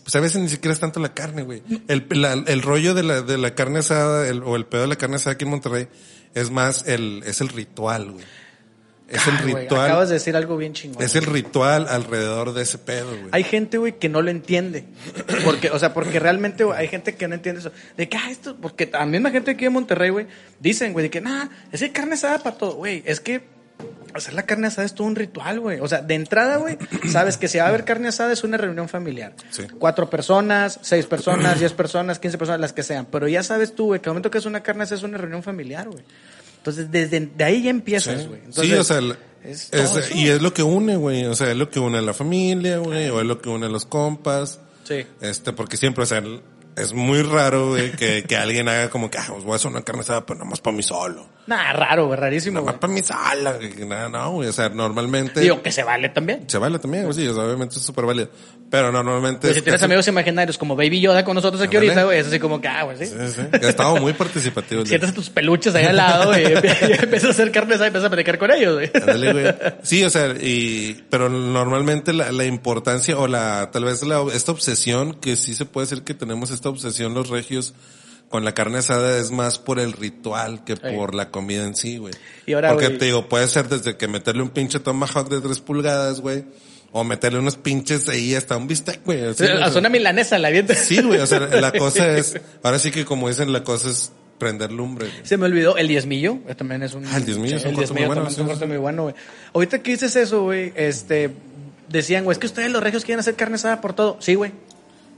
[0.03, 1.63] Pues a veces ni siquiera es tanto la carne, güey.
[1.87, 4.87] El, la- el rollo de la, de la carne asada, el- o el pedo de
[4.89, 5.87] la carne asada aquí en Monterrey,
[6.33, 8.25] es más el, es el ritual, güey.
[9.07, 9.85] Es el Ay, ritual.
[9.85, 11.01] acabas de decir algo bien chingón.
[11.03, 13.29] Es el ritual alrededor de ese pedo, güey.
[13.31, 14.85] Hay gente, güey, que no lo entiende.
[15.43, 17.71] Porque, o sea, porque realmente hay gente que no entiende eso.
[17.97, 20.27] De que, ah, esto, porque la misma gente aquí en Monterrey, güey,
[20.59, 23.03] dicen, güey, de que, nah, es que carne asada para todo, güey.
[23.05, 23.43] Es que
[24.13, 25.79] hacer la carne asada es todo un ritual, güey.
[25.81, 26.77] O sea, de entrada, güey,
[27.11, 29.35] sabes que si va a haber carne asada es una reunión familiar.
[29.51, 29.63] Sí.
[29.77, 33.05] Cuatro personas, seis personas, diez personas, quince personas, las que sean.
[33.11, 35.17] Pero ya sabes tú, güey, que al momento que es una carne asada es una
[35.17, 36.03] reunión familiar, güey.
[36.65, 38.27] Entonces, desde de ahí ya empiezas, Sí.
[38.27, 38.39] güey.
[38.41, 41.25] Sí, Entonces, o sea, el- es es- y es lo que une, güey.
[41.25, 43.67] O sea, es lo que une a la familia, güey, o es lo que une
[43.67, 44.59] a los compas.
[44.83, 45.05] Sí.
[45.21, 46.41] Este, porque siempre, o sea, el-
[46.75, 49.69] es muy raro, güey, que, que alguien haga como que, ah, pues voy a hacer
[49.69, 51.29] una carne asada, pero nada más para mí solo.
[51.47, 52.73] Nah, raro, güey, rarísimo, Nada güey.
[52.73, 53.53] más para mí sola.
[53.53, 53.85] güey.
[53.87, 54.49] No, no, güey.
[54.49, 55.39] O sea, normalmente.
[55.41, 56.49] Digo, que se vale también.
[56.49, 58.29] se vale también, güey, sí, o sea, obviamente es súper válido.
[58.71, 59.41] Pero normalmente.
[59.41, 62.17] Pero si es tienes casi- amigos imaginarios como Baby Yoda con nosotros aquí ahorita, güey,
[62.19, 63.05] es así como que, ah, güey, sí.
[63.05, 63.41] Sí, sí.
[63.51, 64.83] Ha estado muy participativo.
[64.87, 66.53] Sientes tus peluches ahí al lado, güey, y
[67.03, 68.89] empiezas a hacer carne asada y empiezas a platicar con ellos, güey.
[68.93, 69.45] Ándale, güey.
[69.83, 74.51] Sí, o sea, y, pero normalmente la, la importancia o la, tal vez la, esta
[74.51, 77.75] obsesión, que sí se puede decir que tenemos esta obsesión los regios
[78.29, 81.97] con la carne asada es más por el ritual que por la comida en sí,
[81.97, 82.13] güey.
[82.45, 85.59] Y ahora, Porque te digo, puede ser desde que meterle un pinche tomahawk de tres
[85.59, 86.43] pulgadas, güey,
[86.91, 89.21] o meterle unos pinches ahí hasta un bistec, güey.
[89.25, 90.75] así, o a sea, una milanesa la vienta.
[90.75, 94.11] Sí, güey, o sea, la cosa es, ahora sí que como dicen, la cosa es
[94.37, 95.07] prender lumbre.
[95.07, 95.19] güey.
[95.25, 97.05] Se me olvidó, el diezmillo, eh, también es un...
[97.05, 99.15] Ah, el diezmillo es un muy diezmillo bueno, también es un corto muy bueno, güey.
[99.53, 101.31] Ahorita que dices eso, güey, este,
[101.89, 104.17] decían, güey, es que ustedes los regios quieren hacer carne asada por todo.
[104.19, 104.51] Sí, güey.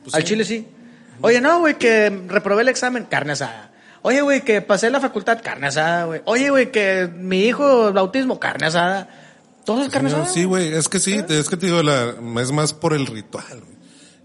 [0.04, 0.68] Pues Al chile sí.
[1.22, 3.72] Oye, no, güey, que reprobé el examen, carne asada.
[4.02, 6.22] Oye, güey, que pasé la facultad, carne asada, güey.
[6.26, 9.10] Oye, güey, que mi hijo, el autismo, carne asada.
[9.66, 10.28] Todo es carne asada.
[10.28, 13.62] sí, güey, es que sí, es que te digo, la, es más por el ritual,
[13.62, 13.78] güey.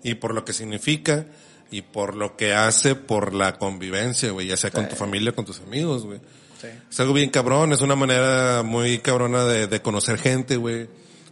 [0.05, 1.26] Y por lo que significa,
[1.70, 5.44] y por lo que hace por la convivencia, güey, ya sea con tu familia, con
[5.44, 6.20] tus amigos, güey.
[6.61, 6.68] Sí.
[6.90, 10.88] Es algo bien cabrón, es una manera muy cabrona de, de conocer gente, güey.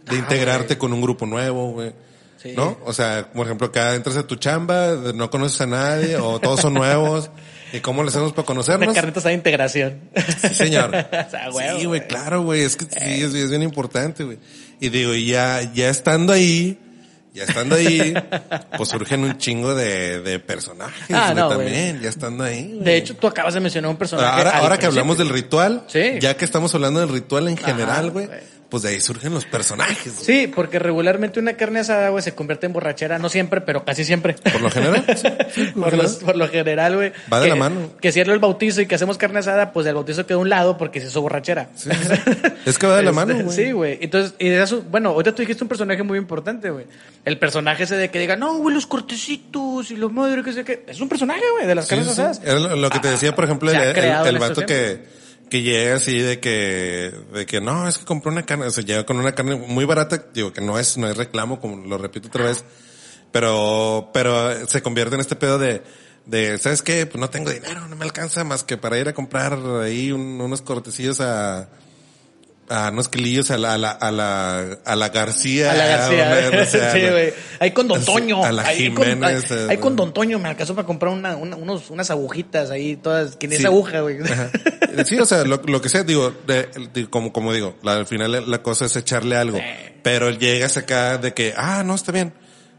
[0.09, 1.93] De integrarte con un grupo nuevo, güey.
[2.41, 2.53] Sí.
[2.55, 2.77] ¿no?
[2.85, 6.59] O sea, por ejemplo, acá entras a tu chamba, no conoces a nadie, o todos
[6.59, 7.29] son nuevos,
[7.71, 8.95] ¿y cómo le hacemos para Una conocernos?
[8.95, 9.99] carnita está de integración.
[10.41, 10.89] Sí, señor.
[11.27, 12.07] O sea, huevo, sí, güey, güey.
[12.07, 14.39] claro, güey, es que sí, es, es bien importante, güey.
[14.79, 16.79] Y digo, ya, ya estando ahí,
[17.33, 18.13] ya estando ahí,
[18.75, 21.57] pues surgen un chingo de, de personajes, Ah, güey, no, güey.
[21.67, 22.69] también, ya estando ahí.
[22.73, 22.83] güey.
[22.83, 24.27] De hecho, tú acabas de mencionar un personaje.
[24.39, 26.17] Ahora, ahora que hablamos del ritual, Sí.
[26.19, 28.39] ya que estamos hablando del ritual en general, güey, güey.
[28.71, 30.13] Pues de ahí surgen los personajes.
[30.15, 30.25] güey.
[30.25, 34.03] Sí, porque regularmente una carne asada, güey, se convierte en borrachera, no siempre, pero casi
[34.05, 34.33] siempre.
[34.33, 35.03] Por lo general.
[35.15, 36.25] sí, sí, por lo por, los- general.
[36.25, 37.11] por lo general, güey.
[37.31, 37.91] Va de la mano.
[38.01, 40.49] Que cierra el bautizo y que hacemos carne asada, pues el bautizo queda a un
[40.49, 41.69] lado porque se hizo borrachera.
[41.75, 41.89] Sí.
[42.65, 43.55] Es que va de la Este, mano, güey.
[43.55, 43.97] Sí, güey.
[44.01, 46.85] Entonces, y de eso, bueno, ahorita tú dijiste un personaje muy importante, güey.
[47.25, 50.63] El personaje ese de que diga, no, güey, los cortecitos y los madre, que sé
[50.63, 50.85] qué.
[50.87, 52.41] Es un personaje, güey, de las carnes asadas.
[52.43, 55.03] Era lo, lo que te decía, por ejemplo, el, el- el vato que,
[55.51, 58.83] que llega así de que, de que no, es que compró una carne, o sea,
[58.83, 61.99] llega con una carne muy barata, digo que no es, no es reclamo, como lo
[61.99, 62.65] repito otra vez,
[63.31, 65.83] pero, pero se convierte en este pedo de,
[66.25, 67.05] de, ¿sabes qué?
[67.05, 70.41] Pues no tengo dinero, no me alcanza más que para ir a comprar ahí un-
[70.41, 71.69] unos cortecillos a,
[72.69, 75.71] a unos kilillos a la, a la, a la, a la García.
[75.71, 76.49] A la García.
[76.53, 77.33] una- sí, güey.
[77.59, 78.43] Ahí con Don Toño.
[78.45, 79.51] A la ahí con, Jiménez.
[79.51, 82.69] ahí- eh, ahí con Don Toño me alcanzó para comprar una, una- unos, unas agujitas
[82.71, 83.61] ahí, todas, que ni Sí.
[83.61, 84.19] esa aguja, güey.
[84.21, 84.49] Ajá.
[85.05, 88.05] Sí, o sea, lo, lo que sea, digo, de- de- como, como digo, la- al
[88.07, 89.59] final la- cosa es echarle algo.
[90.03, 92.33] Pero llegas acá de que, ah, no, está bien.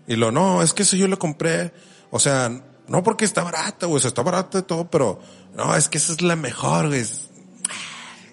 [0.09, 1.73] Y lo, no, es que eso yo lo compré.
[2.11, 2.51] O sea,
[2.89, 5.21] no porque está barata, güey, o sea, está barata y todo, pero,
[5.55, 7.05] no, es que esa es la mejor, güey.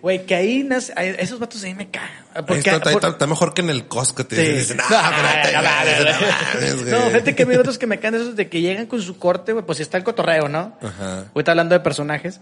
[0.02, 2.10] Güey, que ahí nace, ahí- esos vatos ahí me cagan.
[2.34, 4.52] Ahí Porque, está, está- por- está- está mejor que en el Costco, te Sí.
[4.54, 6.92] dicen, No, no, espérate, no, no, güey, no, no mames, güey".
[6.92, 9.52] No, fíjate que hay otros que me caen esos de que llegan con su corte,
[9.54, 10.78] güey, pues está el cotorreo, ¿no?
[10.82, 11.26] Ajá.
[11.36, 12.40] Ahorita hablando de personajes.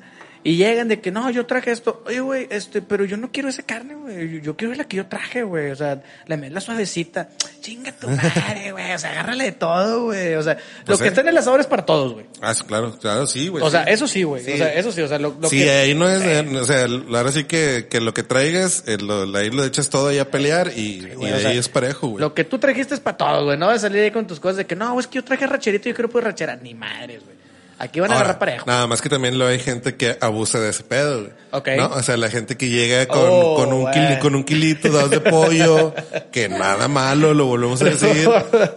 [0.48, 2.02] Y llegan de que, no, yo traje esto.
[2.06, 4.36] Oye, güey, este, pero yo no quiero esa carne, güey.
[4.36, 5.72] Yo, yo quiero la que yo traje, güey.
[5.72, 7.28] O sea, la, la suavecita.
[7.60, 8.94] Chinga tu madre, güey.
[8.94, 10.36] O sea, agárrale de todo, güey.
[10.36, 12.28] O sea, lo Pues que está en el asador es para todos, güey.
[12.40, 13.62] Ah, sí, claro, claro, sí, güey.
[13.62, 14.42] O sea, eso sí, güey.
[14.42, 14.54] Sí.
[14.54, 15.02] O sea, eso sí.
[15.02, 15.70] O sea, lo, lo sí, que...
[15.70, 19.24] ahí no es, eh, o sea, ahora sí que, que lo que traigas, eh, lo,
[19.38, 22.22] ahí lo echas todo ahí a pelear y, güey, sea, ahí es parejo, güey.
[22.22, 23.58] Lo que tú trajiste es para todos, güey.
[23.58, 25.46] No vas a salir ahí con tus cosas de que, no, es que yo traje
[25.46, 26.56] racherito y yo quiero pura rachera.
[26.56, 27.47] Ni madres, güey.
[27.80, 28.66] Aquí van a Ahora, agarrar parejo.
[28.66, 31.32] Nada más que también lo hay gente que abusa de ese pedo, güey.
[31.52, 31.68] Ok.
[31.78, 31.88] ¿No?
[31.90, 35.10] O sea, la gente que llega con, Oh, con un kili- con un kilito, dos
[35.10, 35.94] de pollo,
[36.32, 38.28] que nada malo, lo volvemos a decir,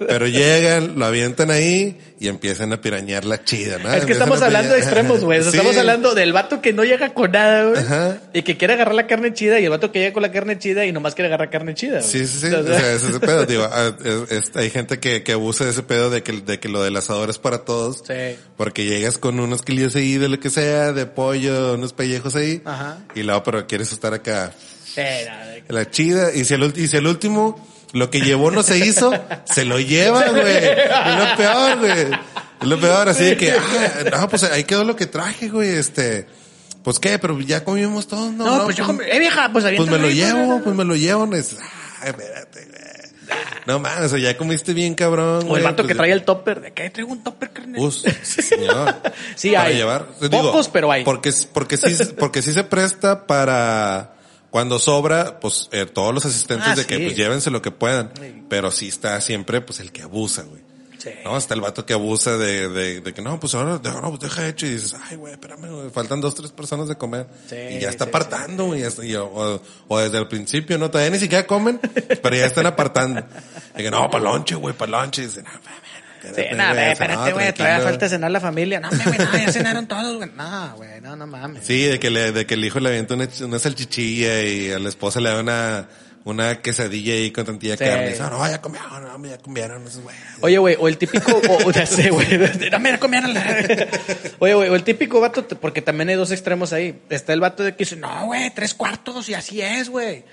[0.06, 3.88] pero llegan, lo avientan ahí y empiezan a pirañar la chida, ¿no?
[3.88, 5.38] Es que Empiezan estamos hablando de extremos, güey.
[5.40, 5.56] O sea, Sí.
[5.56, 7.78] Estamos hablando del vato que no llega con nada, güey.
[7.82, 8.18] Ajá.
[8.34, 10.58] Y que quiere agarrar la carne chida y el vato que llega con la carne
[10.58, 11.98] chida y nomás quiere agarrar carne chida.
[12.00, 12.10] güey.
[12.10, 12.54] Sí, sí, sí.
[12.54, 15.32] O O sea, sea, es ese pedo, digo, ah, es- es- hay gente que, que
[15.32, 18.02] abusa de ese pedo de que, de que lo del asador es para todos.
[18.06, 18.36] Sí.
[18.56, 22.60] Porque llegas con unos kilillos ahí de lo que sea, de pollo, unos pellejos ahí.
[22.64, 22.98] Ajá.
[23.14, 24.52] Y luego, pero quieres estar acá,
[24.96, 26.34] de- la chida.
[26.34, 29.12] Y si el, y si el último, lo que llevó no se hizo,
[29.44, 30.56] se lo lleva, güey.
[30.56, 31.92] Es lo peor, güey.
[32.60, 35.70] Es lo peor, así de que, ah, no, pues ahí quedó lo que traje, güey,
[35.70, 36.26] este.
[36.82, 38.44] Pues qué, pero ya comimos todo, ¿no?
[38.58, 40.96] No, pues yo comí- eh, vieja, pues Pues me lo llevo, pues, pues me lo
[40.96, 41.32] llevo.
[41.34, 41.56] es-
[42.02, 42.80] Ah, espérate, güey.
[43.66, 45.46] No mames, o sea, ya comiste bien, cabrón.
[45.48, 46.60] O el vato pues que ya- trae el topper.
[46.60, 47.80] ¿De qué traigo un topper, carnal?
[47.80, 48.94] Us, sí, señor.
[49.36, 49.76] Sí Para hay.
[49.76, 50.06] llevar.
[50.30, 51.04] Pocos, pero hay.
[51.04, 54.14] Porque, porque sí, porque sí se presta para
[54.50, 57.02] cuando sobra, pues eh, todos los asistentes Ah, de que sí.
[57.04, 58.12] pues llévense lo que puedan.
[58.48, 60.62] Pero sí está siempre pues el que abusa, güey.
[61.02, 61.10] Sí.
[61.24, 64.08] No, está el vato que abusa de, de, de que no, pues ahora, de- no,
[64.10, 67.26] pues deja hecho y dices, ay, güey, espérame, faltan dos, tres personas de comer.
[67.48, 68.84] Sí, y ya está sí, apartando, güey,
[69.16, 71.80] o, o desde el principio, no, todavía ni siquiera comen,
[72.22, 73.22] pero ya están apartando.
[73.78, 75.22] Y que no, para lonche, güey, para lonche.
[75.22, 75.50] Y dicen, no,
[76.22, 78.78] Sí, nada, güey, espérate, güey, todavía falta cenar la familia.
[78.78, 80.30] No, güey, no, ya cenaron todos, güey.
[80.36, 81.64] No, güey, no, no mames.
[81.66, 84.78] Sí, de que le, de que el hijo le avienta una, una salchichilla y a
[84.78, 85.88] la esposa le da una,
[86.24, 87.84] una quesadilla ahí con tantilla Sí.
[87.84, 88.14] carne.
[88.20, 90.22] "Ah, no, ya comieron, no, ya comieron esos güeyes.
[90.40, 92.26] Oye, güey, o el típico, o, o ya sé, güey,
[92.70, 93.34] no me la comieron.
[94.38, 97.00] Oye, güey, o el típico vato, porque también hay dos extremos ahí.
[97.08, 100.24] Está el vato de que dice, no, güey, tres cuartos y así es, güey.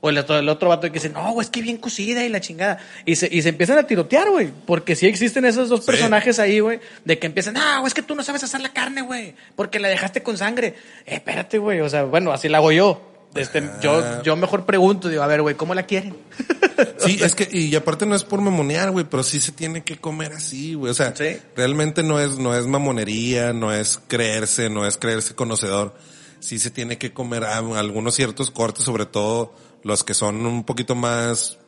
[0.00, 2.28] O el otro, el otro vato que dice, no, güey, es que bien cocida y
[2.28, 2.78] la chingada.
[3.06, 4.50] Y se, y se empiezan a tirotear, güey.
[4.66, 5.86] Porque sí existen esos dos Sí.
[5.86, 6.78] personajes ahí, güey.
[7.06, 9.34] De que empiezan, no, güey, es que tú no sabes hacer la carne, güey.
[9.56, 10.74] Porque la dejaste con sangre.
[11.06, 11.80] Eh, espérate, güey.
[11.80, 13.13] O sea, bueno, así la hago yo.
[13.34, 16.16] Este, yo, yo mejor pregunto, digo, a ver, güey, ¿cómo la quieren?
[16.98, 19.96] Sí, es que, y aparte no es por mamonear, güey, pero sí se tiene que
[19.98, 20.90] comer así, güey.
[20.90, 21.36] O sea, Sí.
[21.54, 25.94] realmente no es, no es mamonería, no es creerse, no es creerse conocedor.
[26.40, 30.64] Sí se tiene que comer a- algunos ciertos cortes, sobre todo los que son un
[30.64, 31.58] poquito más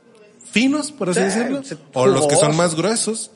[0.51, 1.63] finos, por así Sí, decirlo.
[1.93, 3.31] O los que son más gruesos.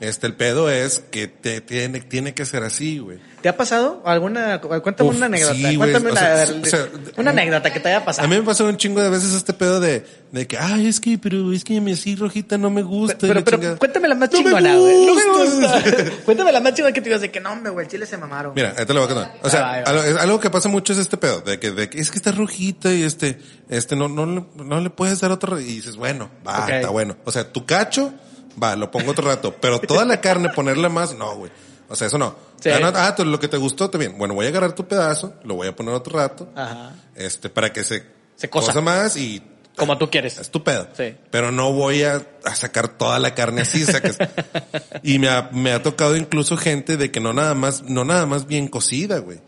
[0.00, 3.18] Este, el pedo es que te, tiene, tiene que ser así, güey.
[3.42, 4.60] ¿Te ha pasado alguna?
[4.60, 5.54] Cuéntame Uf, una anécdota.
[5.54, 8.26] sí, Cuéntame o una, sea, o sea, una anécdota que te haya pasado.
[8.26, 10.98] A mí me pasó un chingo de veces este pedo de, de que, ay, es
[10.98, 13.16] que, pero es que mi así rojita no me gusta.
[13.20, 13.76] Pero, la pero chingada.
[13.78, 15.06] cuéntame la más No chingona, güey.
[15.06, 15.82] No me gusta.
[16.24, 18.52] cuéntame la más chingona que te digas de que no, güey, el chile se mamaron.
[18.56, 19.38] Mira, ahí te lo voy a contar.
[19.42, 22.16] O sea, algo, que pasa mucho es este pedo, de que, de que es que
[22.16, 25.94] está rojita y este, este, no, no, le- no le puedes dar otro, y dices,
[25.96, 26.70] bueno, va, Ok.
[26.70, 27.16] está bueno.
[27.24, 28.12] O sea, tu cacho,
[28.62, 31.50] va, lo pongo otro rato, pero toda la carne, ponerle más, no, güey.
[31.88, 32.34] O sea, eso no.
[32.60, 32.70] Sí.
[32.70, 34.16] Ah, no, ah, tú- lo que te gustó, está bien.
[34.16, 36.94] Bueno, voy a agarrar tu pedazo, lo voy a poner otro rato, Ajá.
[37.14, 38.04] este, para que se,
[38.36, 38.80] Se cosa.
[38.80, 39.42] más y
[39.76, 40.38] Como tú quieres.
[40.38, 40.88] es tu pedo.
[40.96, 41.14] Sí.
[41.30, 44.16] Pero no voy a, a sacar toda la carne así, sacas.
[45.02, 48.24] y me ha, me ha tocado incluso gente de que no nada más, no nada
[48.26, 49.40] más bien cocida, güey.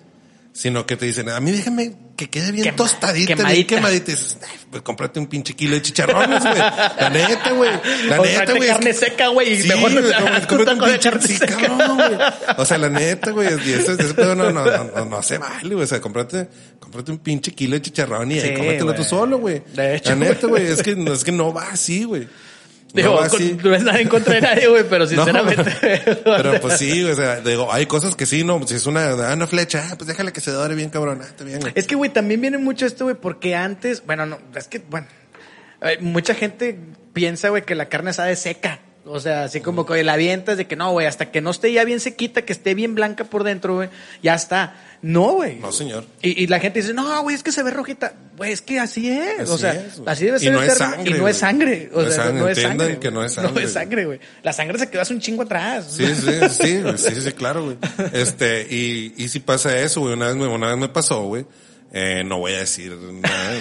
[0.57, 3.75] Sino que te dicen, a mí déjame que quede bien Quema- tostadita, bien quemadita.
[3.77, 4.11] quemadita.
[4.11, 6.57] Y dices, "Ay, pues cómprate un pinche kilo de chicharrones, güey.
[6.57, 7.71] La neta, güey.
[8.09, 8.69] La O neta, güey.
[8.71, 10.07] carne seca, güey, Sí, mejor no- un
[10.47, 11.57] cómprate de pinche- carne sí, seca.
[11.59, 12.19] cabrón, güey.
[12.57, 13.49] O sea, la neta, güey.
[13.66, 15.85] Y ese pedo no, no, no, no, no se vale, güey.
[15.85, 16.49] O sea, cómprate,
[16.81, 19.62] cómprate un pinche kilo de chicharrón y Sí, cómetelo tú solo, güey.
[19.75, 20.66] De hecho, La neta, güey.
[20.69, 22.27] Es que, es que no va así, güey.
[23.03, 23.59] No Digo, con- así.
[23.63, 25.73] no es nada en contra de nadie, güey, pero No, sinceramente.
[26.25, 29.35] pero pues sí, o sea, digo, hay cosas que sí, no, si es una, ah,
[29.35, 31.73] una flecha, ah, pues déjale que se dore bien cabrón, ah, bien, güey.
[31.77, 35.07] Es que, güey, también viene mucho esto, güey, porque antes, bueno, no, es que, bueno,
[35.83, 36.79] eh, mucha gente
[37.13, 38.81] piensa, güey, que la carne sabe seca.
[39.09, 41.73] O sea, así como que la avientas de que no, güey, hasta que no esté
[41.73, 43.88] ya bien sequita, que esté bien blanca por dentro, güey,
[44.23, 44.75] ya está.
[45.03, 45.57] No, güey.
[45.61, 46.05] No, señor.
[46.23, 48.14] Y, y la gente dice, no, güey, es que se ve rojita.
[48.37, 49.40] Güey, es que así es.
[49.40, 51.37] Así o sea, es, así debe Y ser no el es sangre, Y no es
[51.37, 51.90] sangre.
[51.92, 52.99] O No es sea, sangre, no es sangre.
[52.99, 54.21] que no es sangre, No es sangre, güey.
[54.42, 55.87] La sangre se quedó hace un chingo atrás.
[55.88, 57.77] Sí, sí, sí, güey, sí, sí, claro, güey.
[58.12, 61.47] Este, y, y si pasa eso, güey, una vez me, una vez me pasó, güey,
[61.92, 63.55] eh, no voy a decir nada.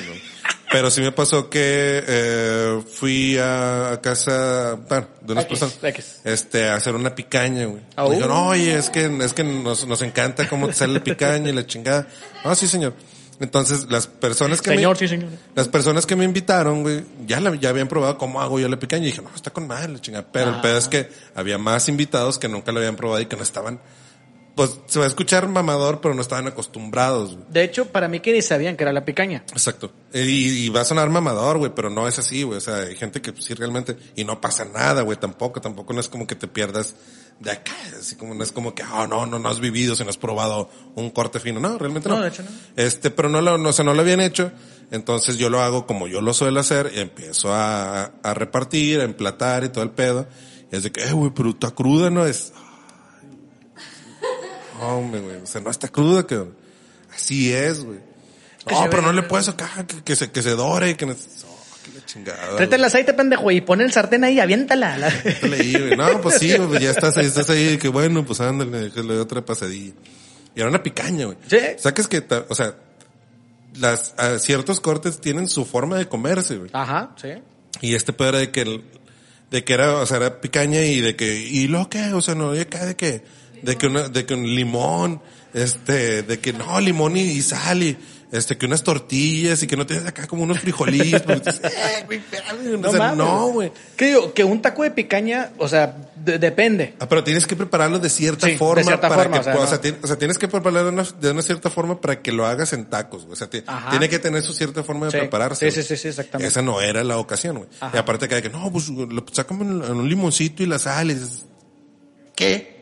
[0.71, 5.83] Pero sí me pasó que, eh, fui a, a casa, bueno, de unas X, personas,
[5.83, 6.21] X.
[6.23, 7.81] este, a hacer una picaña, güey.
[7.97, 8.09] Oh.
[8.09, 11.49] Me dijeron, oye, es que, es que nos, nos encanta cómo te sale la picaña
[11.49, 12.07] y la chingada.
[12.43, 12.93] Ah, sí, señor.
[13.39, 15.29] Entonces, las personas que Señor, me, sí, señor.
[15.55, 18.79] las personas que me invitaron, güey, ya la, ya habían probado cómo hago yo la
[18.79, 20.25] picaña y dije, no, está con madre la chingada.
[20.31, 23.35] Pero el pedo es que había más invitados que nunca la habían probado y que
[23.35, 23.79] no estaban,
[24.55, 27.45] pues se va a escuchar mamador, pero no estaban acostumbrados, güey.
[27.49, 29.43] De hecho, para mí que ni sabían que era la picaña.
[29.51, 29.91] Exacto.
[30.13, 32.57] Y, y va a sonar mamador, güey, pero no es así, güey.
[32.57, 35.93] O sea, hay gente que pues, sí realmente, y no pasa nada, güey, tampoco, tampoco
[35.93, 36.95] no es como que te pierdas
[37.39, 40.03] de acá, así como no es como que, oh, no, no, no has vivido, si
[40.05, 41.59] no has probado un corte fino.
[41.59, 42.15] No, realmente no.
[42.15, 42.49] No, de hecho no.
[42.77, 44.51] Este, pero no lo, no, o sea, no lo habían hecho.
[44.91, 49.03] Entonces yo lo hago como yo lo suelo hacer y empiezo a, a repartir, a
[49.03, 50.27] emplatar y todo el pedo.
[50.71, 52.25] Y es de que, eh, güey, pero está cruda, ¿no?
[52.25, 52.53] Es,
[54.79, 56.43] hombre, güey, o sea, no está cruda, que
[57.13, 57.99] así es, güey.
[58.69, 61.99] No, pero no le puedes sacar, que, que se, que se dore, que no, oh,
[62.05, 62.57] chingada.
[62.63, 64.97] El aceite, pendejo, y pon el sartén ahí, aviéntala.
[65.97, 66.47] No, pues sí,
[66.81, 69.93] ya estás ahí, estás ahí, que bueno, pues ándale, que le doy otra pasadilla.
[70.55, 71.38] Y era una picaña, güey.
[71.47, 71.57] Sí.
[71.77, 72.75] Sacas que, o sea,
[73.75, 76.69] las, a ciertos cortes tienen su forma de comerse, güey.
[76.73, 77.29] Ajá, sí.
[77.81, 78.83] Y este pedo era de que, el-
[79.51, 82.33] de que era, o sea, era picaña y de que, y lo que, o sea,
[82.35, 83.23] no, y acá de que,
[83.65, 85.21] de que una, de que un limón,
[85.54, 87.97] este, de que no, limón y, y sal y,
[88.32, 91.60] este, que unas tortillas y que no tienes acá como unos frijolitos.
[91.63, 93.71] eh, espérame, o sea, no, güey.
[93.95, 94.34] ¿Qué digo?
[94.34, 96.95] Que un taco de picaña, o sea, de- depende.
[96.99, 99.43] Ah, pero tienes que prepararlo de cierta Sí, de forma cierta para forma, que, o
[99.43, 99.62] sea, no.
[99.62, 102.21] o, sea, ti- o sea, tienes que prepararlo de una, de una cierta forma para
[102.21, 103.34] que lo hagas en tacos, güey.
[103.34, 103.89] O sea, Ajá.
[103.91, 105.17] tiene que tener su cierta forma de Sí.
[105.19, 105.71] prepararse.
[105.71, 106.49] Sí, sí, sí, sí, exactamente.
[106.49, 107.69] Esa no era la ocasión, güey.
[107.93, 111.13] Y aparte que, que no, pues, lo sácame en un limoncito y la sal y
[111.13, 111.45] dices,
[112.36, 112.74] ¿qué?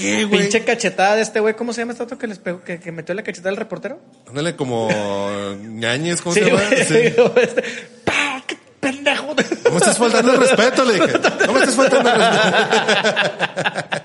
[0.00, 0.40] ¿Qué, güey?
[0.42, 2.90] Pinche cachetada de este güey, ¿cómo se llama este otro que les pegó, que, que
[2.92, 4.00] metió la cachetada al reportero?
[4.28, 4.88] Ándale como
[5.60, 6.62] ñañez, ¿cómo Sí, se llama?
[6.68, 6.84] güey.
[6.86, 6.94] Sí.
[7.42, 7.62] Este,
[8.04, 8.42] ¡pa!
[8.46, 9.34] ¡Qué pendejo!
[9.64, 11.06] No me estás faltando el respeto, le dije.
[11.46, 14.00] No me estás faltando el respeto.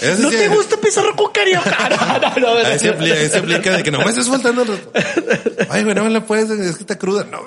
[0.00, 1.76] Ese ¿No sí- te gusta Pizarro con carioca?
[1.96, 2.66] No, no, no.
[2.66, 5.66] Ahí se aplica, ahí se aplica de que no me estás faltando el respeto.
[5.70, 7.24] Ay, güey, no me la puedes, es que está cruda.
[7.24, 7.40] No,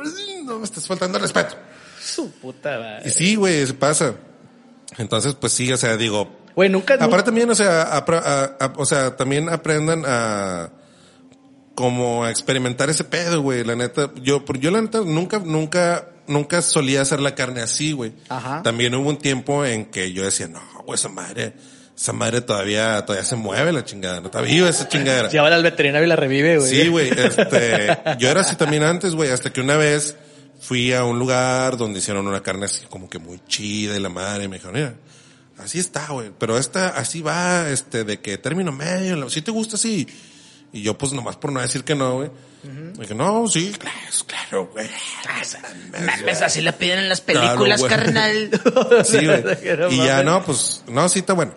[0.45, 1.55] no me estás faltando el respeto.
[2.03, 3.09] Su puta Y madre.
[3.11, 4.15] sí, güey, se pasa.
[4.97, 6.95] Entonces, pues sí, o sea, digo, Güey, nunca...
[6.95, 10.69] aparte también, o sea, a- a- o sea, también aprendan a
[11.73, 14.11] como a experimentar ese pedo, güey, la neta.
[14.21, 18.11] Yo, yo la neta nunca, nunca, nunca solía hacer la carne así, güey.
[18.27, 18.61] Ajá.
[18.61, 21.53] También hubo un tiempo en que yo decía, no, güey, esa madre,
[21.97, 25.29] esa madre todavía, todavía se mueve la chingada, no está viva esa chingadera.
[25.31, 26.69] Llévala al veterinario y la revive, güey.
[26.69, 30.17] Sí, güey, este, yo era así también antes, güey, hasta que una vez
[30.59, 34.09] fui a un lugar donde hicieron una carne así como que muy chida y la
[34.09, 34.93] madre y me dijeron, mira,
[35.59, 39.75] así está, güey, pero esta así va, este, de que término medio, si te gusta
[39.75, 40.07] así.
[40.71, 42.29] Y yo pues nomás por no decir que no, güey,
[42.61, 43.97] Dije, no, sí, claro,
[44.27, 44.89] claro, güey.
[46.05, 48.49] Mames, así la piden en las películas, carnal.
[49.05, 49.43] Sí, güey.
[49.91, 51.53] Y ya, no, pues, no, sí está bueno.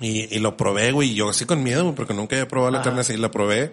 [0.00, 2.70] Y, y lo probé, güey, y yo así con miedo, güey, porque nunca había probado
[2.70, 3.72] la carne así, la probé.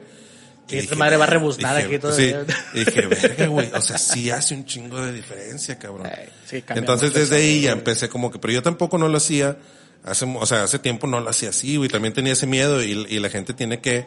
[0.70, 2.46] Y esta madre va a rebuznar dije, aquí todavía.
[2.46, 6.08] Sí, y dije, verga, güey, o sea, sí hace un chingo de diferencia, cabrón.
[6.08, 9.58] Ay, sí, Entonces desde ahí ya empecé como que, pero yo tampoco no lo hacía,
[10.04, 12.92] hace, o sea, hace tiempo no lo hacía así, güey, también tenía ese miedo y,
[13.10, 14.06] y la gente tiene que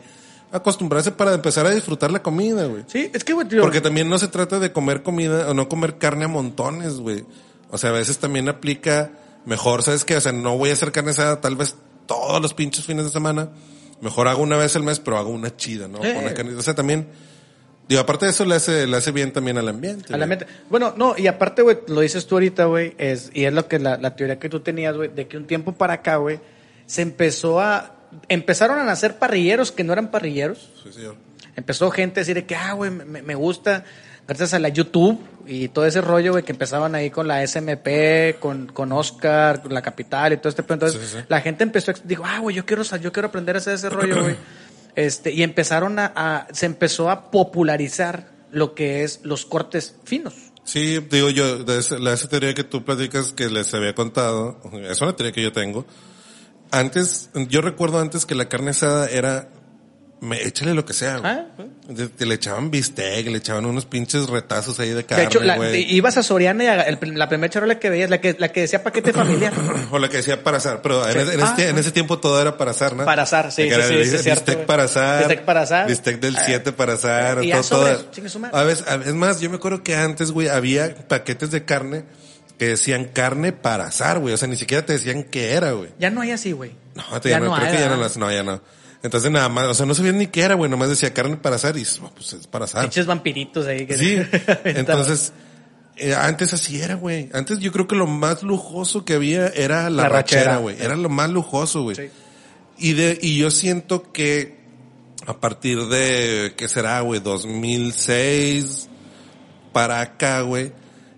[0.52, 2.84] acostumbrarse para empezar a disfrutar la comida, güey.
[2.86, 5.68] Sí, es que, güey, tío, Porque también no se trata de comer comida o no
[5.68, 7.24] comer carne a montones, güey.
[7.70, 9.12] O sea, a veces también aplica
[9.44, 10.16] mejor, ¿sabes qué?
[10.16, 13.10] O sea, no voy a hacer carne asada tal vez todos los pinches fines de
[13.10, 13.50] semana.
[14.00, 16.02] Mejor hago una vez al mes, pero hago una chida, ¿no?
[16.04, 16.16] Eh.
[16.16, 17.08] Una o sea, también,
[17.88, 20.14] digo, aparte de eso le hace, le hace bien también al ambiente.
[20.68, 23.78] Bueno, no, y aparte, güey, lo dices tú ahorita, güey, es, y es lo que
[23.78, 26.40] la, la teoría que tú tenías, güey, de que un tiempo para acá, güey,
[26.86, 27.94] se empezó a,
[28.28, 30.70] empezaron a nacer parrilleros que no eran parrilleros.
[30.82, 31.16] Sí, señor.
[31.56, 33.84] Empezó gente a decir de que, ah, güey, me, me gusta,
[34.30, 38.38] gracias a la YouTube y todo ese rollo, güey, que empezaban ahí con la SMP,
[38.38, 40.62] con, con Oscar, con la Capital y todo este.
[40.68, 41.24] Entonces, Sí, sí.
[41.28, 43.90] la gente empezó, a, dijo, ah, güey, yo quiero, yo quiero aprender a hacer ese
[43.90, 44.36] rollo, güey.
[44.96, 50.34] Este, y empezaron a, a- se empezó a popularizar lo que es los cortes finos.
[50.64, 54.60] Sí, digo yo, de esa, la, esa teoría que tú platicas que les había contado,
[54.90, 55.86] es una teoría que yo tengo.
[56.72, 59.48] Antes, yo recuerdo antes que la carne asada era,
[60.20, 61.32] me, échale lo que sea, güey.
[61.32, 61.46] Ah,
[61.96, 65.40] Te, te le echaban bistec, le echaban unos pinches retazos ahí de De carne, hecho,
[65.40, 68.36] la- de- ibas a Soriana y a- el- la primera charola que veías, la que,
[68.38, 69.52] la que decía paquete familiar.
[69.90, 71.18] O la que decía para asar, pero en, Sí.
[71.20, 71.80] ese- en, Ah, este- en ah.
[71.80, 73.04] ese tiempo todo era para asar, ¿no?
[73.04, 75.18] Para asar, sí, sí, era sí, el sí, es cierto, Bistec para asar.
[75.26, 75.86] Bistec para.
[75.86, 76.42] Bistec del Ah.
[76.44, 77.42] 7 para asar.
[77.44, 78.04] Y todo, sobres.
[78.52, 82.04] A veces, es más, yo me acuerdo que antes, güey, había paquetes de carne
[82.58, 84.34] que decían carne para asar, güey.
[84.34, 85.90] O sea, ni siquiera te decían qué era, güey.
[85.98, 86.72] Ya no hay así, güey.
[86.94, 88.60] No, te- ya no, creo hay, que ya no no, ya no.
[89.02, 90.70] Entonces nada más, o sea, no sabían ni qué era, güey.
[90.70, 92.82] Nomás decía carne para asar y, oh, pues es para asar.
[92.82, 93.86] Pinches vampiritos ahí.
[93.86, 94.18] Que Sí,
[94.64, 95.32] entonces,
[95.96, 97.30] eh, antes así era, güey.
[97.32, 100.56] Antes yo creo que lo más lujoso que había era la, La rachera, rachera.
[100.58, 100.76] güey.
[100.80, 101.96] Era lo más lujoso, güey.
[101.96, 102.02] Sí.
[102.78, 104.60] Y de, y yo siento que
[105.26, 107.20] a partir de, ¿qué será, güey?
[107.20, 108.88] 2006
[109.72, 110.72] para acá, güey,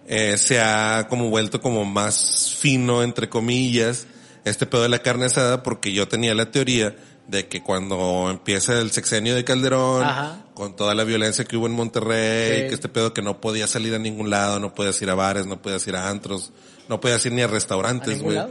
[0.07, 4.07] eh, se ha como vuelto como más fino, entre comillas,
[4.45, 6.97] este pedo de la carne asada, porque yo tenía la teoría
[7.29, 10.45] de que cuando empieza el sexenio de Calderón, Ajá.
[10.55, 12.69] con toda la violencia que hubo en Monterrey, Sí.
[12.69, 15.47] que este pedo que no podía salir a ningún lado, no podías ir a bares,
[15.47, 16.53] no podías ir a antros,
[16.89, 18.47] no podías ir ni a restaurantes, ¿A ningún güey.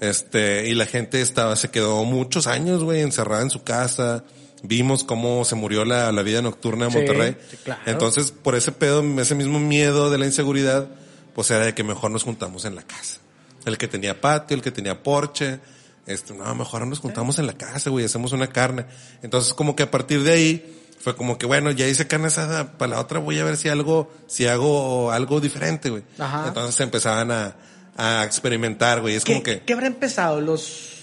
[0.00, 4.24] Este, y la gente estaba, se quedó muchos años, güey, encerrada en su casa.
[4.62, 7.36] Vimos cómo se murió la, la vida nocturna en Sí, Monterrey.
[7.50, 7.80] sí, claro.
[7.86, 10.88] Entonces, por ese pedo, ese mismo miedo de la inseguridad,
[11.34, 13.20] pues era de que mejor nos juntamos en la casa.
[13.64, 15.60] El que tenía patio, el que tenía porche,
[16.06, 18.86] este, no, mejor nos juntamos en la casa, güey, hacemos una carne.
[19.22, 22.72] Entonces, como que a partir de ahí, fue como que, bueno, ya hice carne asada,
[22.78, 26.02] para la otra voy a ver si algo, si hago algo diferente, güey.
[26.18, 26.48] Ajá.
[26.48, 27.56] Entonces empezaban a,
[27.96, 29.16] a experimentar, güey.
[29.16, 30.40] Es ¿Qué, como que, qué habrá empezado?
[30.40, 30.94] Los...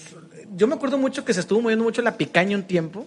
[0.56, 3.06] Yo me acuerdo mucho que se estuvo moviendo mucho la picaña un tiempo.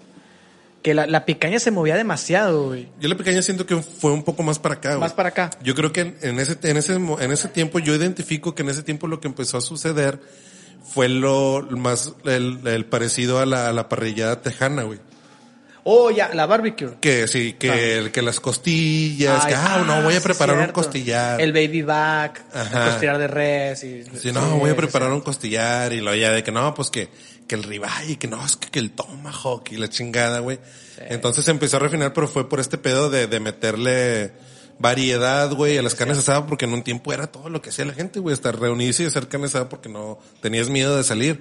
[0.83, 2.87] Que la, la picaña se movía demasiado, güey.
[2.99, 5.01] yo la pequeña siento que fue un poco más para acá, güey.
[5.01, 5.49] Más para acá.
[5.63, 8.69] Yo creo que en, en ese, en ese, en ese tiempo, yo identifico que en
[8.69, 10.19] ese tiempo lo que empezó a suceder
[10.93, 14.99] fue lo más, el, el parecido a la, a la parrillada tejana, güey.
[15.89, 16.97] Oh, ya, la barbecue.
[16.99, 20.73] Que sí, que, que las costillas, Ay, que, ah, no, voy a sí, preparar un
[20.73, 21.39] costillar.
[21.39, 22.83] El baby back, Ajá.
[22.83, 23.83] el costillar de res.
[23.85, 26.89] Y, Sí, no, voy a preparar un costillar y lo ya de que no, pues
[26.89, 27.07] que,
[27.47, 30.59] que el ribeye, que no, es que, que el tomahawk y la chingada, güey.
[30.97, 34.33] Entonces empezó a refinar, pero fue por este pedo de, de meterle
[34.80, 37.86] variedad, güey, a las carnes asadas, porque en un tiempo era todo lo que hacía
[37.86, 41.39] la gente, güey, estar reunirse y hacer carne asada porque no tenías miedo de salir.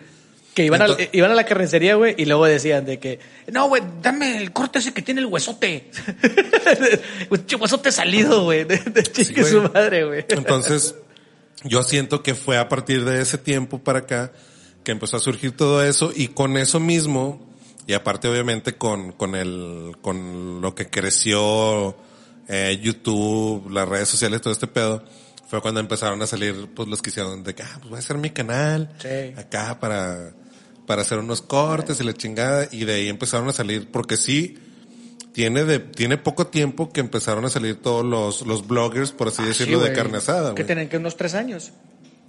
[0.55, 3.19] Que iban, a, iban a la carnicería, güey, y luego decían de que,
[3.53, 5.91] no, güey, dame el corte ese que tiene el huesote.
[7.31, 10.25] Un huesote salido, güey, de, de su madre, güey.
[10.31, 10.95] Entonces,
[11.65, 14.33] yo siento que fue a partir de ese tiempo para acá
[14.83, 17.47] que empezó a surgir todo eso y con eso mismo,
[17.87, 21.97] y aparte obviamente con, con el, con lo que creció
[22.49, 25.03] eh, YouTube, las redes sociales, todo este pedo,
[25.49, 27.99] fue cuando empezaron a salir pues los que hicieron de que, ah, pues voy a
[28.01, 29.33] hacer mi canal Sí.
[29.39, 30.33] acá para,
[30.87, 34.59] para hacer unos cortes y la chingada, y de ahí empezaron a salir, porque sí,
[35.33, 39.43] tiene de, tiene poco tiempo que empezaron a salir todos los, los bloggers, por así
[39.43, 41.73] decirlo, Ah, Sí, de carne asada, Que tienen que unos tres años.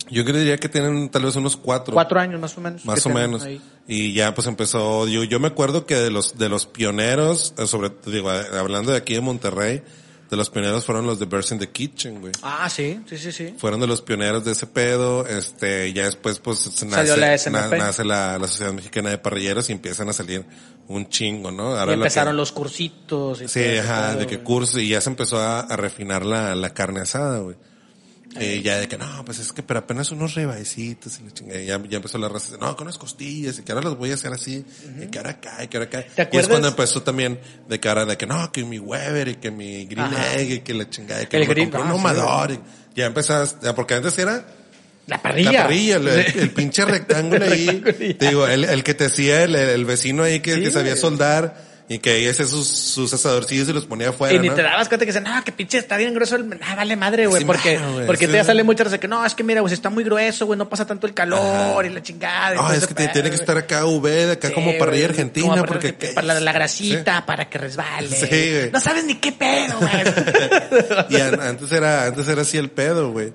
[0.09, 1.93] Yo diría que tienen tal vez unos cuatro.
[1.93, 2.86] Cuatro años más o menos.
[2.86, 3.43] Más o menos.
[3.43, 3.61] ahí.
[3.89, 7.68] Y ya pues empezó, yo, yo me acuerdo que de los, de los pioneros, eh,
[7.68, 9.84] sobre, digo, hablando de aquí de Monterrey,
[10.30, 12.34] de los pioneros fueron los de Birds in the Kitchen, güey.
[12.41, 13.55] Ah, sí, sí, sí, sí.
[13.57, 17.78] Fueron de los pioneros de ese pedo, este, ya después pues nace, la SMP.
[17.78, 20.45] nace la, la Sociedad Mexicana de Parrilleros y empiezan a salir
[20.88, 21.71] un chingo, ¿no?
[21.75, 23.41] Y Ahora lo empezaron que- los cursitos.
[23.41, 26.73] Y Sí, ajá, de que curso y ya se empezó a, a refinar la, la
[26.73, 27.55] carne asada, güey.
[28.39, 31.59] Y ya de que no, pues es que pero apenas unos ribaecitos y la chingada.
[31.61, 34.13] Ya, ya empezó la raza, no, con unas costillas y que ahora los voy a
[34.13, 34.63] hacer así,
[35.01, 35.99] y que ahora acá, y que ahora acá.
[36.01, 36.49] Y es acuerdas?
[36.49, 40.05] cuando empezó también de cara de que no, que mi Weber y que mi Green
[40.13, 40.36] Ajá.
[40.36, 41.99] Egg y que la chingada, y que El me Green- compré un ah, sí,
[42.95, 44.45] y ya empezaste, ya, porque antes era
[45.07, 45.51] La parrilla.
[45.53, 47.82] la parrilla, el, el- el pinche rectángulo ahí.
[48.19, 49.55] Te digo, el, el que te hacía el,
[49.86, 53.73] vecino ahí que, Sí, que sabía soldar y que ahí hacía sus, sus asadorcillos y
[53.73, 54.35] los ponía afuera.
[54.35, 54.55] Y ni ¿no?
[54.55, 56.59] te dabas cuenta que dicen, no, que pinche está bien grueso el...
[56.61, 57.41] Ah, vale madre, güey.
[57.41, 58.31] Sí, porque porque sí.
[58.31, 60.57] te ya sale muchas veces que no, es que mira, güey, está muy grueso, güey,
[60.59, 62.55] no pasa tanto el calor y la chingada.
[62.55, 65.05] No, todo es ese que tiene que estar acá V, de acá Sí, como parrilla
[65.05, 65.93] argentina, como porque...
[65.93, 68.09] para, para la, la grasita, para que resbale.
[68.09, 68.71] Sí, güey.
[68.71, 71.07] No sabes ni qué pedo, güey.
[71.09, 73.31] Y an- antes era, antes era así el pedo, güey.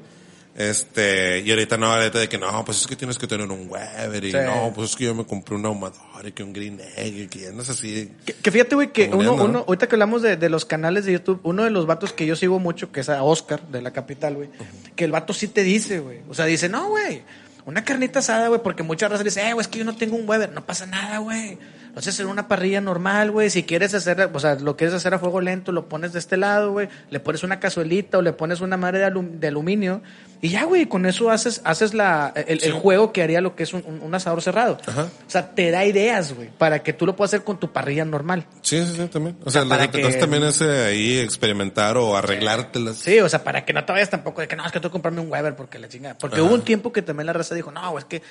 [0.55, 3.68] Este, y ahorita no, ahorita de que no, pues es que tienes que tener un
[3.70, 4.36] Weber y Sí.
[4.44, 7.26] no, pues es que yo me compré un ahumador y que un Green Egg y
[7.28, 8.11] que andas así.
[8.26, 11.12] Que, que fíjate, güey, que uno, uno, ahorita que hablamos de, de los canales de
[11.12, 13.92] YouTube, uno de los vatos que yo sigo mucho, que es a Oscar, de la
[13.92, 14.50] capital, güey,
[14.94, 16.18] que el vato sí te dice, güey.
[16.28, 17.22] O sea, dice, no, güey,
[17.64, 20.16] una carnita asada, güey, porque muchas veces dicen, eh, güey, es que yo no tengo
[20.16, 20.53] un Weber.
[20.53, 21.57] No pasa nada, güey.
[21.93, 23.51] Lo haces en una parrilla normal, güey.
[23.51, 26.38] Si quieres hacer, o sea, lo quieres hacer a fuego lento, lo pones de este
[26.38, 26.88] lado, güey.
[27.11, 30.03] Le pones una cazuelita o le pones una madre de, alum- de aluminio.
[30.40, 33.62] Y ya, güey, con eso haces, haces la, el, el juego que haría lo que
[33.64, 34.78] es un, un- asador cerrado.
[34.86, 35.03] Ajá.
[35.05, 38.05] O sea, te da ideas, güey, para que tú lo puedas hacer con tu parrilla
[38.07, 38.47] normal.
[38.62, 39.36] Sí, sí, sí, también.
[39.45, 42.97] O sea, sea, para que- también es eh, ahí experimentar o arreglártelas.
[42.97, 44.88] Sí, o sea, para que no te vayas tampoco de que no, es que tengo
[44.90, 46.16] que comprarme un Weber porque la chingada.
[46.18, 46.45] Porque Ajá.
[46.45, 48.22] hubo un tiempo que también la raza dijo, no, es que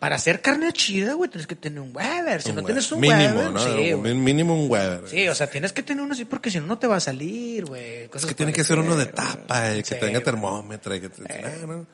[0.00, 2.42] para hacer carne chida, güey, tienes que tener un Weber.
[2.42, 2.66] Si Un no Weber.
[2.74, 3.60] tienes un mínimo, Weber, ¿no?
[3.64, 4.14] sí, güey.
[4.14, 5.02] mínimo un Weber.
[5.08, 7.00] Sí, o sea, tienes que tener uno así porque si no, no te va a
[7.00, 8.08] salir, güey.
[8.12, 10.24] Es que tiene que el ser uno de tapa, y que Sí, tenga güey.
[10.24, 11.86] termómetro, y que te, ah, ¿no?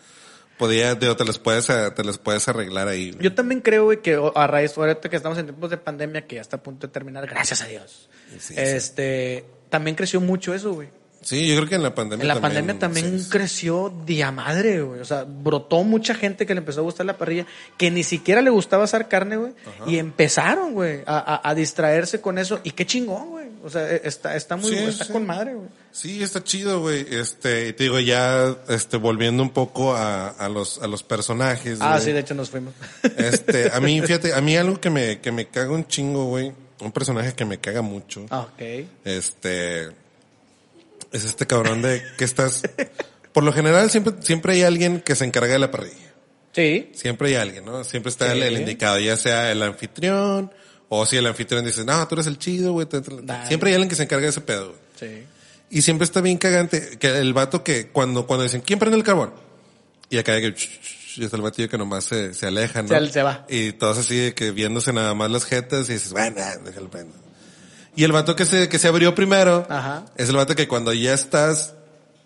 [0.57, 3.11] Podía, digo, te los puedes, eh, te los puedes arreglar ahí.
[3.11, 3.23] güey.
[3.25, 6.37] Yo también creo, güey, que a raíz, ahorita que estamos en tiempos de pandemia, que
[6.37, 8.09] ya está a punto de terminar, gracias a Dios.
[8.31, 8.55] Sí, sí.
[8.57, 10.89] este, también creció mucho eso, güey.
[11.27, 14.31] Sí, yo creo que en la pandemia En la también, pandemia también sí, creció día
[14.31, 15.01] madre, güey.
[15.01, 17.47] O sea, brotó mucha gente que le empezó a gustar la parrilla,
[17.77, 19.53] que ni siquiera le gustaba asar carne, güey.
[19.89, 22.61] Y empezaron, güey, a, a- a distraerse con eso.
[22.63, 23.47] Y qué chingón, güey.
[23.65, 25.13] O sea, e- está, está muy, Sí, está sí.
[25.13, 25.67] con madre, güey.
[25.91, 27.05] Sí, está chido, güey.
[27.11, 31.79] Este, y te digo, ya, este, volviendo un poco a, a los, a los personajes.
[31.81, 32.05] Ah, güey.
[32.05, 32.73] sí, de hecho nos fuimos.
[33.17, 36.53] Este, a mí, fíjate, a mí algo que me, que me caga un chingo, güey.
[36.79, 38.27] Un personaje que me caga mucho.
[38.31, 38.87] ah, ok.
[39.05, 39.89] Este,
[41.17, 42.63] es este cabrón de que estás,
[43.33, 46.13] por lo general siempre, siempre hay alguien que se encarga de la parrilla.
[46.53, 46.91] Sí.
[46.95, 47.85] Siempre hay alguien, ¿no?
[47.85, 48.39] Siempre está Sí.
[48.39, 50.51] el, el indicado, ya sea el anfitrión,
[50.89, 52.87] o si el anfitrión dice, no, tú eres el chido, güey.
[53.49, 54.79] Siempre hay alguien que se encarga de ese pedo, güey.
[54.99, 55.25] Sí.
[55.69, 59.03] Y siempre está bien cagante que el vato que cuando, cuando dicen, ¿quién prende el
[59.03, 59.35] carbón?
[60.09, 60.55] Y acá hay que,
[61.17, 62.89] y está el batillo que nomás se, se aleja, ¿no?
[62.89, 63.45] Se- se va.
[63.49, 67.13] Y todos así de que viéndose nada más las jetas y dices, bueno, déjalo prendo.
[67.97, 70.05] Y el vato que se, que se abrió primero, Ajá.
[70.17, 71.75] es el vato que cuando ya estás,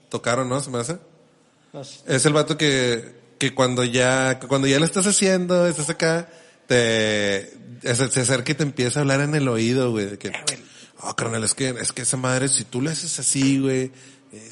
[0.09, 0.61] tocaron, ¿no?
[0.61, 0.99] ¿Se me hace?
[2.07, 6.29] Es el vato que, que cuando ya, cuando ya lo estás haciendo, estás acá,
[6.67, 7.53] te,
[7.83, 10.33] se, acerca y te empieza a hablar en el oído, güey, de que,
[11.01, 13.93] oh, carnal, es que, es que esa madre, si tú le haces así, güey,
[14.33, 14.49] Eh,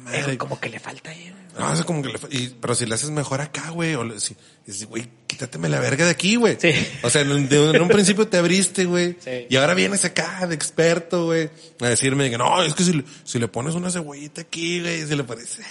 [0.00, 0.36] madre.
[0.38, 1.44] como que le falta ahí, güey.
[1.58, 4.36] No, es como que le, y, pero si le haces mejor acá, güey, o si,
[4.66, 6.56] dices, güey, quítateme la verga de aquí, güey.
[6.60, 6.72] Sí.
[7.02, 9.16] O sea, en, un- de un- en un principio te abriste, güey.
[9.24, 9.46] Sí.
[9.48, 13.04] Y ahora vienes acá de experto, güey, a decirme que no, es que si, le-
[13.22, 15.62] si le pones una cebollita aquí, güey, si le parece.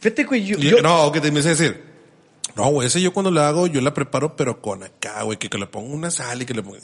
[0.00, 1.82] Fíjate, güey, yo, no, que te empieza a decir,
[2.56, 5.48] no, güey, ese yo cuando lo hago, yo la preparo, pero con acá, güey, que,
[5.48, 6.76] que le pongo una sal y que le pongo...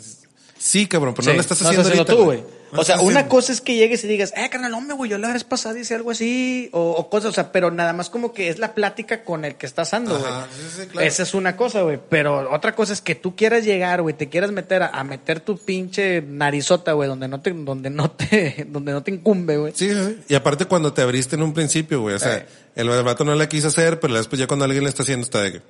[0.62, 2.40] Sí, cabrón, pero Sí, no la estás no haciendo ahorita, tú, güey.
[2.70, 3.28] No la O sea, una haciendo.
[3.30, 5.94] cosa es que llegues y digas, eh, carnal, hombre, güey, yo la vez pasada hice
[5.94, 9.24] algo así, o, o cosas, o sea, pero nada más como que es la plática
[9.24, 10.30] con el que estás asando, güey.
[10.54, 11.06] Sí, sí, claro.
[11.08, 11.98] Esa es una cosa, güey.
[12.11, 15.40] Pero otra cosa es que tú quieras llegar, güey, te quieras meter a, a meter
[15.40, 19.72] tu pinche narizota, güey, donde no te, donde no te, donde no te incumbe, güey.
[19.74, 20.18] Sí, sí.
[20.28, 22.46] Y aparte cuando te abriste en un principio, güey, o sea, Eh.
[22.76, 25.40] el vato no la quiso hacer, pero después ya cuando alguien le está haciendo está
[25.40, 25.62] de que,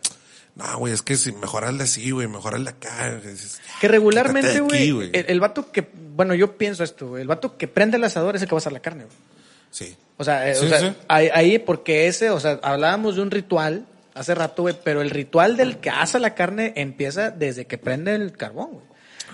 [0.57, 3.17] no, güey, es que si mejor hazle así, güey, mejor hazle acá.
[3.17, 7.09] Dices, Que regularmente, "Quítate de aquí, güey, el, el vato que, bueno, yo pienso esto,
[7.09, 9.05] güey, el vato que prende el asador es el que va a hacer la carne,
[9.05, 9.17] güey.
[9.71, 9.97] Sí.
[10.17, 10.93] O sea, eh, Sí, o sea, sí.
[11.09, 15.11] Ahí, ahí, porque ese, o sea, hablábamos de un ritual hace rato, güey, pero el
[15.11, 18.85] ritual del que asa la carne empieza desde que prende el carbón, güey.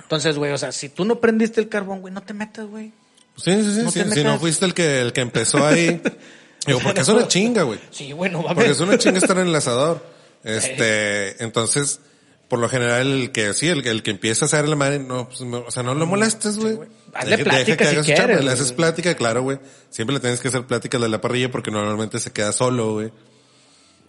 [0.02, 2.92] Entonces, güey, o sea, si tú no prendiste el carbón, güey, no te metas, güey.
[3.36, 3.82] Sí, sí, sí.
[3.82, 4.02] No sí.
[4.12, 6.00] Si no fuiste el que, el que empezó ahí.
[6.66, 7.78] Digo, porque es una chinga, güey.
[7.90, 10.15] Sí, güey, no Porque es una chinga estar en el asador.
[10.46, 12.00] Este, entonces,
[12.48, 14.98] por lo general, el que sí, el, que- el que empieza a hacer la madre,
[15.00, 16.78] no, pues, no, o sea, no lo molestes, güey.
[17.12, 19.58] Hazle Deja- plática deja que si quieres, Le haces plática, claro, güey.
[19.90, 23.10] Siempre le tienes que hacer plática de la parrilla porque normalmente se queda solo, güey.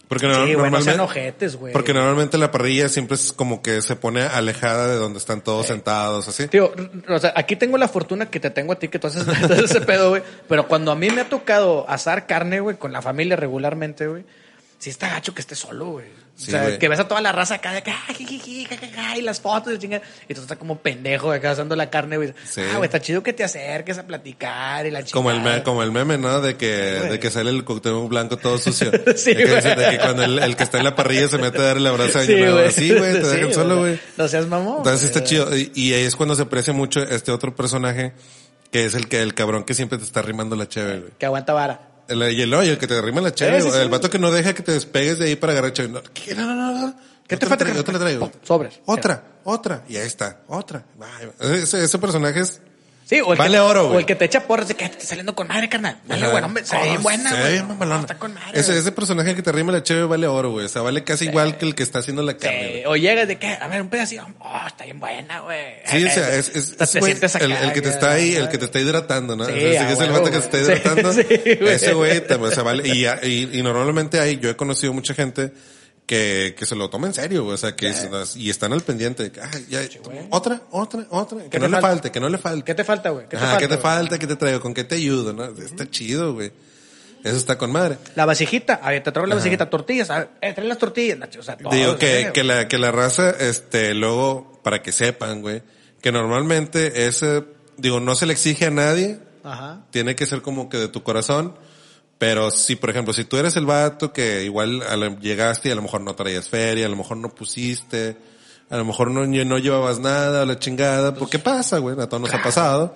[0.08, 1.72] Porque no- Sí, normalmente, sean ojetes, güey.
[1.74, 5.66] porque normalmente la parrilla siempre es como que se pone alejada de donde están todos
[5.66, 6.46] sentados, así.
[6.48, 6.72] Tío,
[7.08, 9.80] o sea, aquí tengo la fortuna que te tengo a ti, que tú haces ese
[9.82, 10.22] pedo, güey.
[10.48, 14.24] Pero cuando a mí me ha tocado asar carne, güey, con la familia regularmente, güey,
[14.78, 16.06] sí está gacho que esté solo, güey.
[16.38, 16.78] Sí, o sea, güey.
[16.78, 19.74] que ves a toda la raza acá de que, "Ay, jijiji, jajaja", y las fotos
[19.74, 20.04] y chingada.
[20.28, 22.32] Y tú estás como pendejo acá asando la carne, güey.
[22.48, 22.60] Sí.
[22.62, 25.12] Ah, güey, está chido que te acerques a platicar y la chingada.
[25.14, 26.40] Como el, me- como el meme, ¿no?
[26.40, 28.92] De que, de que sale el cóctel blanco todo sucio.
[29.16, 29.56] Sí, de, que, güey.
[29.56, 31.76] dice- de que cuando el, el que está en la parrilla se mete a dar
[31.78, 32.66] el abrazo a Sí, güey.
[32.66, 33.98] Así, güey, te dejan solo, güey.
[34.16, 34.76] No seas mamón.
[34.78, 35.56] Entonces está chido.
[35.56, 38.12] Y, y ahí es cuando se aprecia mucho este otro personaje,
[38.70, 41.10] que es el que, el cabrón que siempre te está rimando la cheve, güey.
[41.18, 41.87] Que aguanta vara.
[42.08, 43.68] El, y el, el que te rima la sí, sí.
[43.78, 45.88] el vato que no deja que te despegues de ahí para agarrar cheve.
[45.88, 46.34] No, ¿qué?
[46.34, 46.94] No, no, no.
[47.26, 47.66] ¿Qué te falta?
[47.78, 48.32] Otra le traigo.
[48.42, 48.80] Sobres.
[48.86, 49.84] Otra, otra.
[49.88, 50.84] Y ahí está, otra.
[51.38, 52.60] Ese personaje es...
[53.08, 54.90] Sí, o el Vale que, oro, O el que te echa porras de que "Ay,
[54.90, 55.96] te está saliendo con madre, carnal.
[56.10, 56.28] Ajá.
[56.28, 57.88] güey, hombre, se ve bien Oh, buena, se güey.
[57.88, 58.60] No, está con madre.
[58.60, 60.66] Ese, ese personaje que te rima la cheve vale oro, güey.
[60.66, 62.72] O sea, vale casi igual que el que está haciendo la carne.
[62.80, 65.58] Sí, o llegas de que, a ver, un pedacito, oh, está bien buena, güey.
[65.86, 68.10] Sí, o sea, es, es, es, te güey, sientes acá, el, el que te está
[68.12, 69.46] ahí, el que te está hidratando, ¿no?
[69.46, 71.12] Sí, O sea, si es el vato que te está hidratando.
[71.14, 71.68] Güey.
[71.74, 72.86] ese güey, te- o sea, vale.
[72.86, 75.52] Y, y, y normalmente hay, yo he conocido mucha gente
[76.08, 77.54] que, que se lo toma en serio, güey.
[77.54, 79.80] O sea, que es- y están al pendiente de que, ya,
[80.30, 81.42] otra, otra, otra.
[81.44, 82.64] Que ¿Qué no le falte, que no le falte.
[82.64, 83.26] ¿Qué te falta, güey?
[83.28, 83.58] ¿Qué te Ajá, falta?
[83.60, 84.18] ¿qué te falta?
[84.18, 84.60] ¿Qué te traigo?
[84.60, 85.32] ¿Con qué te ayudo?
[85.34, 85.44] ¿no?
[85.44, 86.50] Está chido, güey.
[87.22, 87.98] Eso está con madre.
[88.14, 91.18] La vasijita, a ver, te traigo la vasijita, tortillas, a ver, eh, trae las tortillas,
[91.18, 91.74] Nacho, o sea, todo.
[91.74, 95.62] Digo que, que la, que la raza, este, luego, para que sepan, güey,
[96.00, 97.44] que normalmente ese,
[97.76, 99.84] digo, no se le exige a nadie, Ajá.
[99.90, 101.54] tiene que ser como que de tu corazón,
[102.18, 105.72] pero si, por ejemplo, si tú eres el vato que igual a la- llegaste y
[105.72, 108.16] a lo mejor no traías feria, a lo mejor no pusiste,
[108.70, 111.98] a lo mejor no, no llevabas nada, la chingada, pues ¿qué pasa, güey?
[112.00, 112.94] A todos nos ha pasado.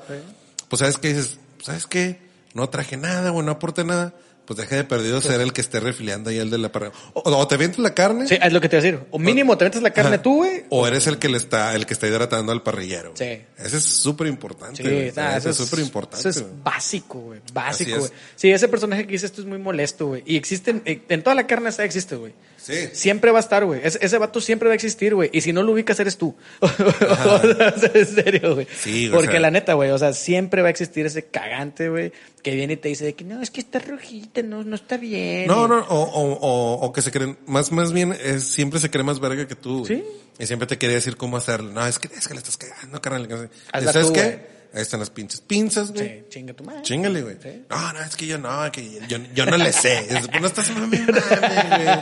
[0.68, 2.20] Pues sabes qué dices, ¿sabes qué?
[2.54, 4.12] No traje nada, güey, no aporté nada.
[4.44, 6.92] Pues deja de perdido ser el que esté refiliando ahí el de la parrilla.
[7.14, 8.26] O, o te vienes la carne.
[8.26, 9.00] Sí, es lo que te iba a decir.
[9.12, 10.22] O mínimo te metes la carne Ajá.
[10.22, 10.64] tú, güey.
[10.68, 13.12] O eres el que le está, el que está hidratando al parrillero.
[13.14, 13.40] Sí.
[13.56, 14.82] Ese es súper importante.
[14.82, 15.12] Sí, güey.
[15.14, 16.28] nada, Ese es súper importante.
[16.28, 17.40] Eso es básico, güey.
[17.52, 18.10] Básico, güey.
[18.34, 20.24] Sí, ese personaje que dices esto es muy molesto, güey.
[20.26, 22.34] Y existen, eh, en toda la carne esa existe, güey.
[22.56, 22.74] Sí.
[22.92, 23.80] Siempre va a estar, güey.
[23.84, 25.30] Ese, ese vato siempre va a existir, güey.
[25.32, 26.34] Y si no lo ubicas, eres tú.
[26.60, 28.66] o sea, en serio, güey.
[28.76, 31.88] Sí, o Porque sea- la neta, güey, o sea, siempre va a existir ese cagante,
[31.88, 32.12] güey,
[32.42, 34.96] que viene y te dice de que no, es que está rojita, no, no está
[34.96, 35.46] bien.
[35.46, 38.90] No, no, o, o, o, o que se creen, más, más bien, es, siempre se
[38.90, 39.84] cree más verga que tú.
[39.86, 40.02] Sí.
[40.38, 41.70] Y siempre te quiere decir cómo hacerlo.
[41.72, 43.50] No, es que, es que le estás cagando, carnal.
[43.72, 44.22] Hazla ¿Y ¿Sabes tú, qué?
[44.22, 44.52] güey.
[44.74, 46.08] Ahí están las pinches pinzas, güey.
[46.08, 46.80] Sí, chinga tu madre.
[46.82, 47.36] Chingale, güey.
[47.42, 47.62] Sí.
[47.68, 49.98] No, no, es que yo no, que yo, yo no le sé.
[50.08, 51.96] Es- pues no estás mami, mami, güey.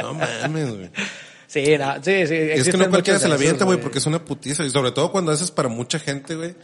[0.00, 0.90] No mames, güey.
[1.48, 2.34] Sí, no, sí, sí.
[2.34, 4.64] Es que no cualquiera se la avienta, güey, porque es una putiza.
[4.64, 6.54] Y sobre todo cuando haces para mucha gente, güey.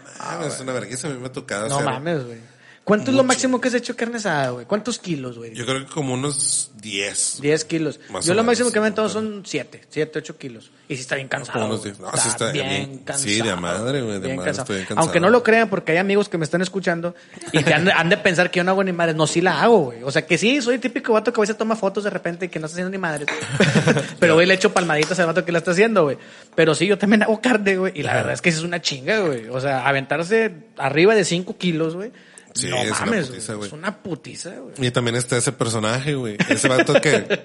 [0.00, 1.08] No mames, es una vergüenza.
[1.08, 2.40] A mí me ha tocado No hacer- mames, güey.
[2.88, 4.64] ¿Cuánto es lo máximo que has hecho carne asada, güey?
[4.64, 5.52] ¿Cuántos kilos, güey?
[5.52, 7.40] Yo creo que como unos 10.
[7.42, 8.00] 10 kilos.
[8.08, 10.70] Más Yo lo máximo que me he aventado son 7, 7, 8 kilos.
[10.88, 11.68] Y sí está bien cansado.
[11.68, 11.82] Güey.
[11.82, 12.00] 10.
[12.00, 12.98] No, sí está bien, bien.
[13.04, 13.28] cansado.
[13.28, 14.62] Sí, de madre, güey, de bien madre, cansado.
[14.62, 15.04] estoy bien cansado.
[15.04, 17.14] Aunque no lo crean, porque hay amigos que me están escuchando
[17.52, 19.16] y que han, han de pensar que yo no hago ni madres.
[19.16, 20.02] No, sí la hago, güey.
[20.02, 22.46] O sea, que sí, soy el típico vato que a veces toma fotos de repente
[22.46, 23.28] y que no está haciendo ni madres.
[24.18, 26.16] Pero, güey, le echo palmaditas al vato que la está haciendo, güey.
[26.54, 27.92] Pero sí, yo también hago carne, güey.
[27.94, 29.50] Y la verdad es que es una chinga, güey.
[29.50, 32.12] O sea, aventarse arriba de 5 kilos, güey.
[32.58, 33.56] Sí, no es una putiza, güey.
[33.56, 33.66] güey.
[33.68, 34.74] Es una putiza, güey.
[34.86, 36.36] Y también está ese personaje, güey.
[36.48, 37.40] Ese vato que,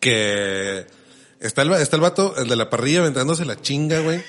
[0.00, 0.86] que
[1.40, 4.22] está el, está el vato, el de la parrilla aventándose la chinga, güey.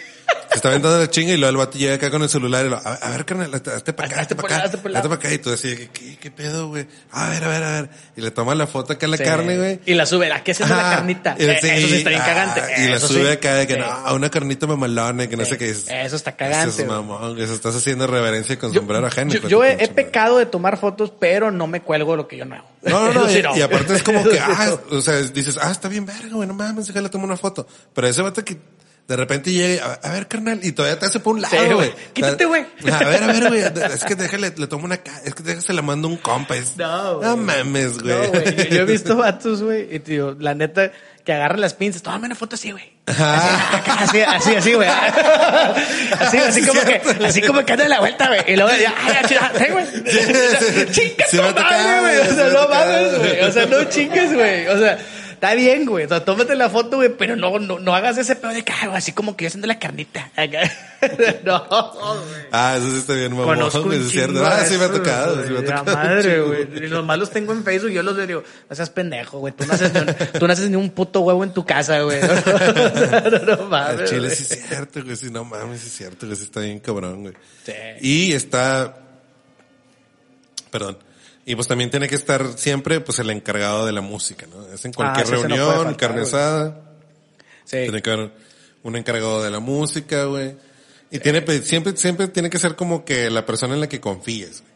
[0.49, 2.69] Se está aventando la chinga y luego el vato llega acá con el celular y
[2.69, 5.33] lo, a, a ver, carnal, hazte para acá, hazte para acá, hazte para acá.
[5.33, 6.87] Y tú así, ¿qué, qué, pedo, güey?
[7.11, 7.89] A ver, a ver, a ver.
[8.15, 9.23] Y le toma la foto acá a la Sí.
[9.23, 9.79] carne, güey.
[9.85, 10.95] Y la sube, ¿a qué haciendo la Ajá.
[10.97, 11.35] carnita?
[11.37, 12.61] Y Eh, sí, eso sí está bien ah, cagante.
[12.81, 13.31] Y la sube sí.
[13.33, 15.85] acá de que no, una carnita mamalona, que no sé qué es.
[15.89, 19.33] Eso está cagante, Eso es mamón, eso estás haciendo reverencia con Yo, sombrero ajeno.
[19.33, 22.55] yo- yo he, pecado de tomar fotos, pero no me cuelgo lo que yo no
[22.55, 22.67] hago.
[22.83, 23.57] No, no, no.
[23.57, 26.53] Y, aparte es como que, ah, o sea, dices, ah, está bien verga, güey, no
[26.53, 27.67] mames, déjale tomar una foto.
[27.93, 28.57] Pero ese vato que
[29.07, 31.55] de repente llega, y, a, a ver, carnal, y todavía te hace por un lado,
[31.57, 31.75] Sí, güey.
[31.75, 31.93] güey.
[32.13, 32.65] Quítate, güey.
[32.91, 35.71] A ver, a ver, güey, es que déjale, le tomo una, ca- es que déjase
[35.73, 36.55] la mando un compa.
[36.57, 37.29] Es, No, güey.
[37.29, 38.13] no mames, güey.
[38.15, 38.69] No, güey.
[38.69, 40.91] Yo, he visto vatos, güey, y tío, la neta,
[41.23, 42.97] que agarran las pinzas, tómame una foto así, güey.
[43.07, 44.89] Así, así, así, güey.
[46.19, 48.41] Así, así Sí, como que, así como que anda la vuelta, güey.
[48.47, 49.85] Y luego ya, ay, ya, sí, güey.
[50.91, 52.17] Chinga Sí tu me ha tocado, madre, güey.
[52.17, 53.41] O sí sea, no mames, güey.
[53.41, 54.67] O sea, no chingues, güey.
[54.67, 54.97] O sea,
[55.37, 56.05] está bien, güey.
[56.05, 58.97] O sea, tómate la foto, güey, pero no, no, no hagas ese pedo de güey,
[58.97, 60.31] así como que yo haciendo la carnita.
[61.45, 62.41] No, güey.
[62.51, 63.45] Ah, eso sí está bien, mamón.
[63.55, 64.43] Conozco es cierto.
[64.43, 65.35] Ah, sí me ha tocado.
[65.35, 65.47] güey.
[65.47, 65.97] Sí me ha La tocado.
[65.97, 66.67] un madre, güey.
[66.85, 69.53] Y los tengo en Facebook y yo los veo digo, no seas pendejo, güey.
[69.53, 72.01] Tú no haces ni un, tú no haces ni un puto huevo en tu casa,
[72.01, 72.19] güey.
[72.27, 75.15] No, no, no mames, chile sí es cierto, güey.
[75.15, 76.35] Sí, no mames, sí es cierto, güey.
[76.35, 77.33] Sí está bien cabrón, güey.
[77.63, 77.73] Sí.
[78.01, 78.97] Y está,
[80.71, 80.97] perdón.
[81.47, 84.67] Y pues también tiene que estar siempre, pues, el encargado de la música, ¿no?
[84.67, 86.27] Es en cualquier Ah, no reunión, faltar, carne güey.
[86.27, 86.81] asada.
[87.63, 87.77] Sí.
[87.77, 88.31] Tiene que haber
[88.83, 90.55] un encargado de la música, güey.
[91.09, 94.01] Y tiene, pues, siempre, siempre tiene que ser como que la persona en la que
[94.01, 94.73] confíes, güey.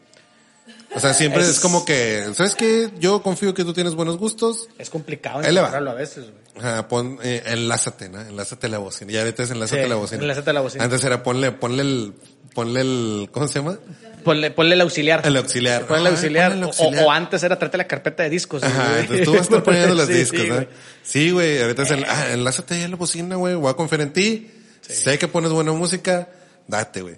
[0.96, 2.90] O sea, siempre es, Es- como que, ¿sabes qué?
[2.98, 4.68] Yo confío que tú tienes buenos gustos.
[4.78, 6.41] Es complicado encontrarlo a veces, güey.
[6.58, 8.20] Ajá, pon, eh, enlázate, ¿no?
[8.20, 9.10] Enlázate la bocina.
[9.10, 10.20] Ya ahorita es enlázate Sí, la bocina.
[10.22, 10.84] enlázate la bocina.
[10.84, 12.12] Antes era ponle, ponle el,
[12.54, 13.78] ponle el, ¿cómo se llama?
[14.22, 15.22] Ponle, ponle el auxiliar.
[15.26, 15.86] El auxiliar.
[15.86, 16.50] Ponle el Ay, auxiliar.
[16.52, 17.04] ponle el O- auxiliar.
[17.06, 18.62] O, antes era trate la carpeta de discos.
[18.62, 19.00] Ajá, güey.
[19.00, 20.54] entonces tú vas a estar poniendo los Sí, discos, sí, ¿no?
[20.56, 20.68] güey.
[21.02, 24.02] Sí, güey, ahorita es el, ah, enlázate ahí a la bocina, güey, voy a confiar
[24.02, 24.50] en ti.
[24.82, 26.28] Sé que pones buena música,
[26.68, 27.16] date, güey.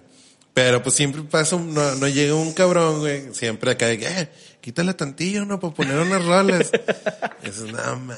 [0.54, 4.06] Pero pues siempre pasa, un- no, no llega un cabrón, güey, siempre acá de que,
[4.06, 4.28] eh,
[4.60, 5.58] quítale tantillo, ¿no?
[5.58, 6.70] Para poner unas rolas.
[7.42, 8.16] Y dices, no, man.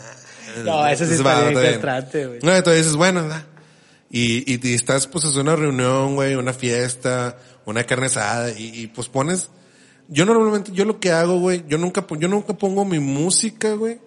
[0.64, 2.38] No, ese sí Entonces, está bien castrante, güey.
[2.42, 3.46] No, entonces dices, bueno, da.
[4.11, 8.82] Y, y, y estás, pues, en una reunión, güey, una fiesta, una carne asada, y,
[8.82, 9.50] y, pues pones,
[10.09, 13.98] yo normalmente, yo lo que hago, güey, yo nunca, yo nunca pongo mi música, güey,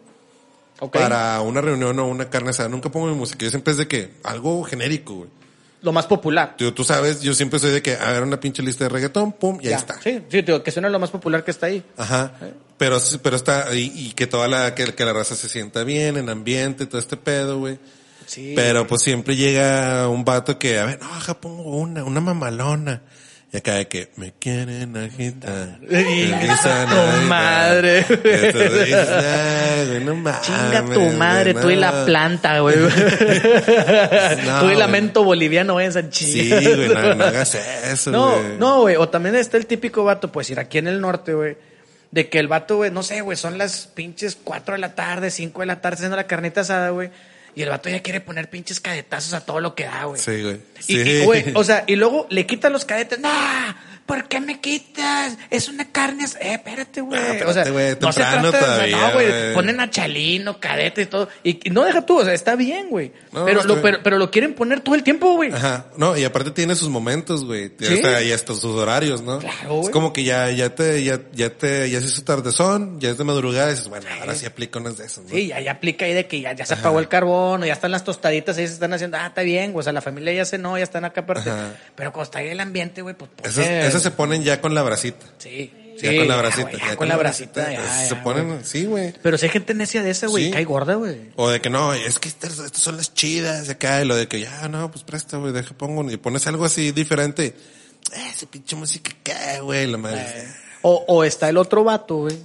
[0.79, 0.93] Ok.
[0.93, 3.87] para una reunión o una carne asada, nunca pongo mi música, yo siempre es de
[3.87, 5.29] que, algo genérico, güey.
[5.81, 6.55] Lo más popular.
[6.57, 9.31] Tú, tú sabes, yo siempre soy de que, a ver, una pinche lista de reggaetón,
[9.31, 10.01] pum, y ahí está.
[10.01, 11.83] Sí, sí, digo, que suena lo más popular que está ahí.
[11.95, 12.33] Ajá.
[12.77, 16.17] Pero, pero está, y, y que toda la, que, que la raza se sienta bien,
[16.17, 17.79] en ambiente, todo este pedo, güey.
[18.25, 18.53] Sí.
[18.55, 23.01] Pero pues siempre llega un vato que, a ver, no, acá pongo una, una mamalona.
[23.51, 25.79] Y acá de que me quieren agitar.
[25.81, 28.05] Tu madre.
[28.07, 31.81] Entonces dices, "Ay, güey, no mames, Chinga tu madre, tú y no".
[31.81, 32.75] la planta, güey.
[34.45, 38.57] No, tú y lamento boliviano, vayan a Sí, güey, no, no hagas eso, No, güey.
[38.59, 38.95] no, güey.
[38.97, 41.57] O también está el típico vato, pues ir aquí en el norte, güey.
[42.11, 45.31] De que el vato, güey, no sé, güey, son las pinches 4 de la tarde,
[45.31, 47.09] 5 de la tarde haciendo la carnita asada, güey.
[47.59, 50.17] Y el vato ya quiere poner pinches cadetazos a todo lo que da, güey.
[50.21, 50.61] Sí, güey.
[50.79, 50.97] Y, Sí.
[50.97, 53.19] y, güey, o sea, y luego le quita los cadetes.
[53.19, 53.29] ¡No!
[54.09, 55.37] ¿Por qué me quitas?
[55.51, 56.25] Es una carne.
[56.41, 57.21] Eh, espérate, güey.
[57.21, 58.89] Ah, o sea, güey, no se trata de.
[58.89, 59.53] No, güey.
[59.53, 61.29] Ponen a Chalino, cadete y todo.
[61.43, 63.11] Y, y no deja tú, o sea, está bien, güey.
[63.31, 65.51] No, pero, lo, pero, pero lo quieren poner todo el tiempo, güey.
[65.53, 67.71] Ajá, no, y aparte tiene sus momentos, güey.
[67.79, 68.01] Sí.
[68.25, 69.37] Y hasta sus horarios, ¿no?
[69.37, 69.81] Claro, güey.
[69.83, 73.17] Es como que ya, ya te, ya, ya te, ya se hizo tardezón, ya es
[73.19, 75.29] de madrugada, y dices, bueno, ahora sí aplica unas de esas, ¿no?
[75.29, 77.73] Sí, ya, ya aplica ahí de que ya, ya se apagó el carbón, o ya
[77.73, 80.33] están las tostaditas, ahí se están haciendo, ah, está bien, güey, o sea, la familia
[80.33, 81.51] ya cenó, ya están acá aparte.
[81.51, 81.75] Ajá.
[81.95, 83.29] Pero cuando está ahí el ambiente, güey, pues...
[83.43, 85.25] Esas, esas se ponen ya con la bracita.
[85.37, 85.71] Sí,
[86.01, 86.71] Ya sí, con la ya, bracita.
[86.71, 88.59] ya ya con la bracita, se ponen, güey.
[88.63, 89.13] sí, güey.
[89.21, 90.51] Pero si hay gente necia de esa, güey, Sí.
[90.51, 91.31] cae gorda, güey.
[91.35, 94.15] O de que no, es que estas, estas son las chidas de acá, y lo
[94.15, 97.53] de que ya, no, pues presta, güey, deja, pongo, y pones algo así diferente.
[98.13, 99.87] Eh, esa pinche música, ¿qué, güey?
[99.87, 100.25] La madre.
[100.81, 102.37] O, o está el otro vato, güey,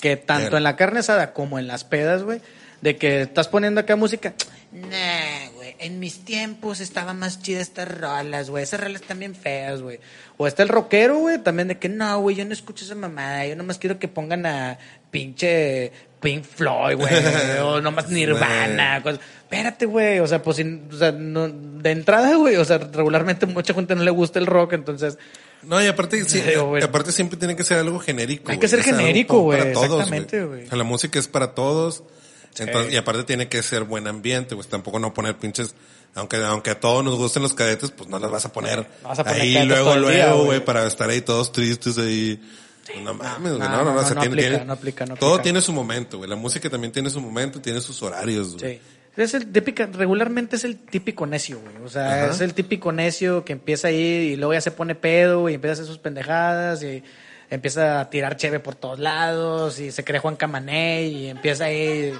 [0.00, 2.40] que tanto en la carne asada como en las pedas, güey,
[2.80, 4.34] de que estás poniendo acá música.
[4.72, 5.48] Nah,
[5.78, 9.98] en mis tiempos estaban más chidas estas rolas, güey, esas rolas están bien feas, güey.
[10.36, 13.46] O está el rockero, güey, también de que no, güey, yo no escucho esa mamada,
[13.46, 14.78] yo nomás quiero que pongan a
[15.10, 17.14] pinche Pink Floyd, güey,
[17.62, 19.20] o nomás Nirvana, cosas.
[19.42, 23.46] Espérate, güey, o sea, pues, sin- o sea, no, de entrada, güey, o sea, regularmente
[23.46, 25.18] mucha gente no le gusta el rock, entonces...
[25.62, 28.52] No, y aparte, sí, Digo, aparte siempre tiene que ser algo genérico.
[28.52, 30.64] Hay que ser genérico, güey, para todos, exactamente, güey.
[30.64, 32.04] O sea, la música es para todos.
[32.58, 35.74] Entonces, y aparte tiene que ser buen ambiente, pues tampoco no poner pinches,
[36.14, 39.18] aunque, aunque a todos nos gusten los cadetes, pues no las vas a poner, vas
[39.18, 40.64] a poner ahí luego, luego, güey.
[40.64, 42.40] para estar ahí todos tristes ahí.
[43.02, 46.30] no mames, no, no, no, no, aplica, no aplica, no todo tiene su momento, güey.
[46.30, 48.76] La música también tiene su momento, tiene sus horarios, güey.
[48.76, 48.80] Sí.
[49.16, 51.76] Es el típico, regularmente es el típico necio, güey.
[51.84, 52.32] O sea, Ajá.
[52.32, 55.72] es el típico necio que empieza ahí y luego ya se pone pedo y empieza
[55.72, 57.02] a hacer sus pendejadas y
[57.48, 62.12] empieza a tirar cheve por todos lados y se cree Juan Camané y empieza ahí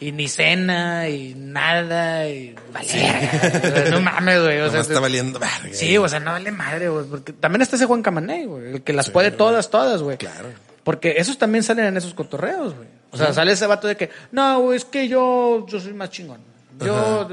[0.00, 3.90] y ni cena y nada y vale, verga.
[3.90, 4.56] no mames, güey.
[4.58, 5.68] O Nomás sea, está valiendo verga.
[5.72, 7.04] Sí, o sea, no vale madre, güey.
[7.04, 8.74] Porque también está ese Juan Camané, güey.
[8.76, 10.16] El que las puede todas, todas, güey.
[10.16, 10.48] Claro.
[10.84, 12.88] Porque esos también salen en esos cotorreos, güey.
[13.10, 16.10] O sea, sale ese vato de que, no, güey, es que yo, yo soy más
[16.10, 16.40] chingón.
[16.80, 17.28] Yo,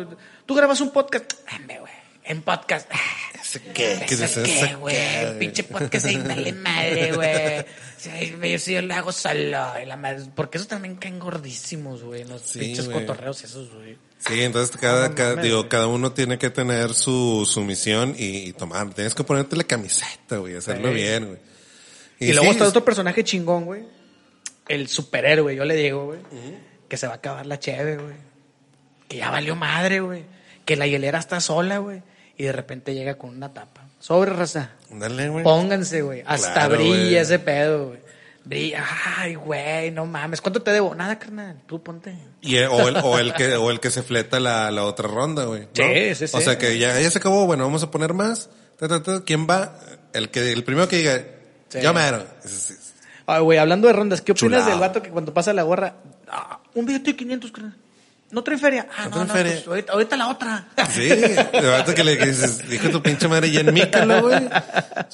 [0.46, 1.94] tú grabas un podcast, Hombre, güey,
[2.26, 2.90] en podcast.
[3.56, 4.06] ah, ¿Ese qué?
[4.08, 4.44] ¿Qué es ¿Ese eso?
[4.44, 5.40] qué, ¿Ese güey?
[5.40, 7.66] Pinche podcast ahí, dale madre, güey.
[7.98, 8.10] Sí,
[8.52, 9.40] Yo sí, yo lo hago solo.
[9.82, 12.24] y la madre- Porque esos también caen gordísimos, güey.
[12.26, 13.00] Los Sí, pinches güey.
[13.06, 13.98] cotorreos esos, güey.
[14.20, 18.16] Sí, entonces cada, No cada- mames, digo, cada uno tiene que tener su, su misión
[18.18, 18.94] y, y tomar.
[18.94, 20.94] Tienes que ponerte la camiseta, güey, hacerlo Sí.
[20.96, 21.40] bien, güey.
[22.20, 23.84] Y, luego sí, está es- otro personaje chingón, güey.
[24.68, 26.20] El superhéroe, yo le digo, güey.
[26.90, 28.16] que se va a acabar la cheve, güey.
[29.08, 30.24] Que ya valió madre, güey.
[30.66, 32.02] Que la hielera está sola, güey.
[32.38, 33.82] Y de repente llega con una tapa.
[34.00, 34.72] Sobre raza.
[34.92, 35.44] Dale, güey.
[35.44, 36.24] Pónganse, güey.
[36.26, 37.16] Hasta Claro, brilla güey.
[37.16, 38.00] ese pedo, güey.
[38.46, 38.86] Brilla.
[39.18, 40.40] Ay, güey, no mames.
[40.40, 40.94] ¿Cuánto te debo?
[40.96, 41.62] Nada, carnal.
[41.66, 42.16] Tú ponte.
[42.42, 45.08] Y, eh, o, el, o, el que, o el que se fleta la, la otra
[45.08, 45.62] ronda, güey.
[45.64, 45.68] ¿no?
[45.74, 46.38] Sí, sí, sí.
[46.38, 48.50] O sea que ya, ya se acabó, bueno, vamos a poner más.
[48.78, 49.24] Ta, ta, ta.
[49.26, 49.78] ¿Quién va?
[50.14, 51.26] El que, el primero que diga,
[51.70, 51.82] Sí.
[51.82, 52.24] yo mero.
[53.26, 55.96] Ay, güey, hablando de rondas, ¿qué opinas del vato que cuando pasa la gorra,
[56.30, 57.76] ah, un billete de 500, carnal?
[58.30, 58.88] ¿No trae feria?
[58.98, 59.54] Ah, ¿No no, no, feria?
[59.54, 60.68] pues ahorita, ahorita la otra.
[60.94, 64.50] Sí, de que le dices, dijo tu pinche madre ya en Mícalo, güey.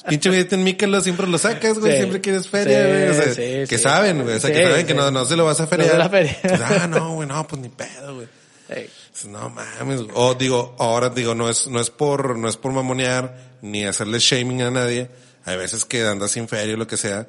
[0.08, 1.92] Pinche billete en Mícalo siempre lo sacas, güey.
[1.92, 1.98] Sí.
[1.98, 3.08] Siempre quieres feria, Sí, güey.
[3.08, 4.36] O sea, sí, que saben, güey.
[4.36, 5.90] O sea, que saben que no, no se lo vas a feriar.
[5.90, 6.38] No se la feria.
[6.42, 8.26] Pues, ah, no, güey, no, pues ni pedo, güey.
[8.68, 8.90] Ey.
[9.12, 10.00] Dices, No mames.
[10.14, 14.18] O digo, ahora digo, no es, no es por, no es por mamonear, ni hacerle
[14.18, 15.08] shaming a nadie.
[15.44, 17.28] Hay veces que andas sin feria o lo que sea.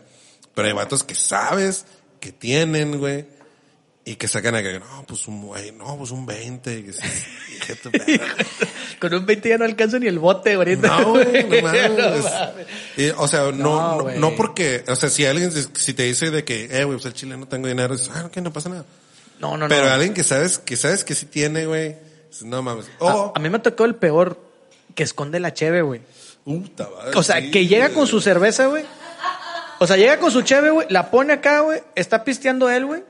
[0.56, 1.86] Pero hay vatos que sabes
[2.20, 3.35] que tienen, güey.
[4.08, 6.86] Y que sacan a que, no, pues un güey, no, pues un 20.
[6.86, 6.94] Que.
[9.00, 10.88] Con un 20 ya no alcanzo ni el bote ahorita.
[11.00, 11.90] No, güey, no mames.
[11.90, 12.68] No mames.
[12.98, 16.44] Y, o sea, no, No, no, porque, o sea, si alguien, si te dice de
[16.44, 18.86] que, eh, güey, pues el chile no tengo dinero, dices, ah, ok, no pasa nada.
[19.40, 19.92] No, no, Pero no.
[19.92, 21.96] alguien que sabes, que sabes que sí tiene, güey,
[22.44, 22.86] no mames.
[23.02, 24.40] A, a mí me tocó el peor
[24.94, 26.02] que esconde la cheve, güey.
[27.16, 27.96] O sea, sí, que llega güey.
[27.96, 28.86] con su cerveza, güey.
[29.80, 33.04] O sea, llega con su cheve, güey, la pone acá, güey, está pisteando él, güey.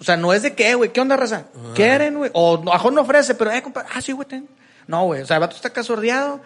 [0.00, 1.44] O sea, no es de que, güey, ¿qué onda, raza?
[1.74, 2.30] ¿Quieren, güey?
[2.32, 4.48] O no, a lo mejor no ofrece, pero, eh, compa, ah, sí, güey, ten.
[4.86, 6.40] No, güey, o sea, el vato está acá sordeado,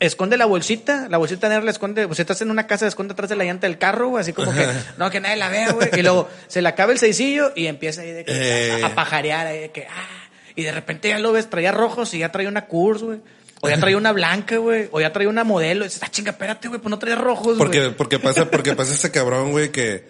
[0.00, 2.88] esconde la bolsita, la bolsita negra la esconde, pues si estás en una casa, la
[2.88, 4.66] esconde atrás de la llanta del carro, güey, así como que,
[4.98, 5.88] no, que nadie la vea, güey.
[5.96, 8.82] Y luego se le acaba el seisillo y empieza ahí de que, Eh.
[8.82, 12.12] a, a pajarear ahí de que, ah, y de repente ya lo ves, traía rojos
[12.14, 13.20] y ya traía una Curse, güey.
[13.62, 14.88] O ya traía una blanca, güey.
[14.90, 15.84] O ya traía una modelo.
[15.84, 17.58] Y dices, ah, chinga, espérate, güey, pues no traía rojos, güey.
[17.58, 20.08] Porque, porque pasa, porque pasa ese cabrón, güey, que,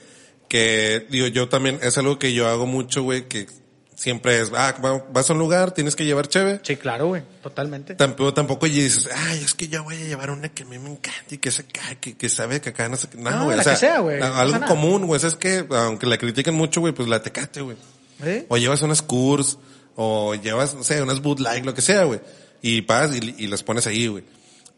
[0.50, 3.46] que, digo, yo también, es algo que yo hago mucho, güey, que
[3.94, 6.58] siempre es, ah, va- vas a un lugar, tienes que llevar cheve.
[6.64, 7.94] Sí, claro, güey, totalmente.
[7.94, 10.76] Tampoco, tampoco y dices, ay, es que yo voy a llevar una que a mí
[10.80, 13.16] me encanta y que se cae, que, que sabe que acá no sé qué.
[13.18, 15.64] No, No, güey, la o sea, que sea, güey, no algo común, güey, es que,
[15.70, 17.76] aunque la critiquen mucho, güey, pues la tecate, güey.
[18.24, 18.44] ¿Eh?
[18.48, 19.56] O llevas unas Kurs,
[19.94, 22.20] o llevas, no sé, unas Light, lo que sea, güey.
[22.60, 24.24] Y vas y, y las pones ahí, güey.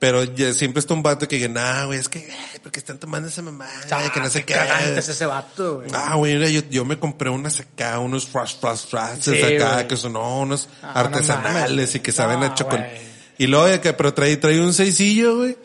[0.03, 2.29] Pero ya siempre está un vato que dice, nah, güey, es que,
[2.61, 3.69] porque están tomando esa mamá,
[4.13, 4.55] que no sé qué.
[4.55, 5.91] cagante es ese vato, güey.
[5.95, 9.75] Ah, güey, mira, yo, yo me compré unas acá, unos frost, frost, frost, Sí, acá,
[9.75, 9.87] güey.
[9.87, 12.67] que son no, unos Ah, artesanales y que saben con...
[12.81, 12.85] güey.
[13.39, 15.57] Y luego, que, pero trae, trae un seisillo, güey.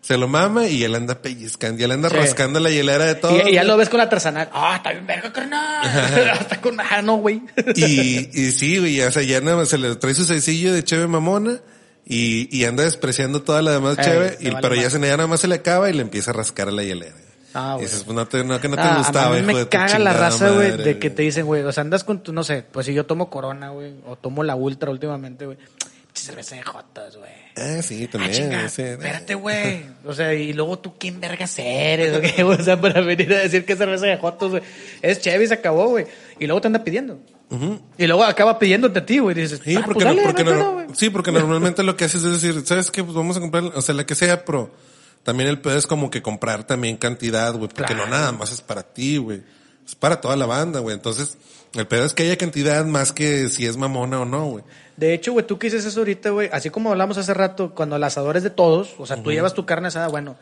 [0.00, 2.16] Se lo mama y él anda pellizcando, y él anda Sí.
[2.16, 3.36] rascando la hielera de todo.
[3.46, 4.50] Y, y ya lo ves con la artesanal.
[4.52, 6.36] Ah, está bien verga, carnal.
[6.40, 6.80] está con...
[6.80, 7.42] Ah, no, güey.
[7.76, 10.82] Y, y sí, güey, o sea, ya nada más se le trae su sencillo de
[10.82, 11.60] cheve mamona
[12.08, 14.90] y, y anda despreciando toda la demás le y, vale pero ya, madre.
[14.90, 17.14] se, ya nada más se le acaba y le empieza a rascar a la hielera.
[17.54, 17.86] Ah, y güey.
[17.86, 19.64] dices, pues no, te, no que no te Ah, gustaba, a mí hijo me de
[19.64, 22.32] tu caga la raza, güey, de que te dicen, güey, o sea, andas con tu,
[22.32, 25.58] no sé, pues si yo tomo Corona, güey, o tomo la Ultra últimamente, güey.
[26.14, 27.30] Cerveza de jotas, güey.
[27.56, 28.32] Ah, sí, Ah, también.
[28.32, 28.82] chinga, sí.
[28.82, 29.84] espérate, güey.
[30.04, 32.38] O sea, y luego tú, ¿quién vergas eres?
[32.42, 34.62] ¿O, sea, para venir a decir que cerveza de jotos, güey.
[35.00, 36.06] Es Chevy, se acabó, güey.
[36.38, 37.18] Y luego te anda pidiendo.
[37.96, 39.36] Y luego acaba pidiéndote a ti, güey.
[39.38, 41.82] Y dices, Sí, ah, porque, pues dale, no, porque no no- pedo, sí, porque normalmente
[41.82, 43.02] lo que haces es decir, ¿sabes qué?
[43.02, 44.70] Pues vamos a comprar, o sea, la que sea, pero
[45.22, 48.04] también el pedo es como que comprar también cantidad, güey, porque Claro.
[48.06, 49.42] no nada más es para ti, güey.
[49.86, 50.94] Es para toda la banda, güey.
[50.94, 51.38] Entonces,
[51.74, 54.64] el pedo es que haya cantidad más que si es mamona o no, güey.
[54.98, 57.96] De hecho, güey, tú que dices eso ahorita, güey, así como hablamos hace rato, cuando
[57.96, 60.36] el asador es de todos, o sea, tú llevas tu carne asada, bueno,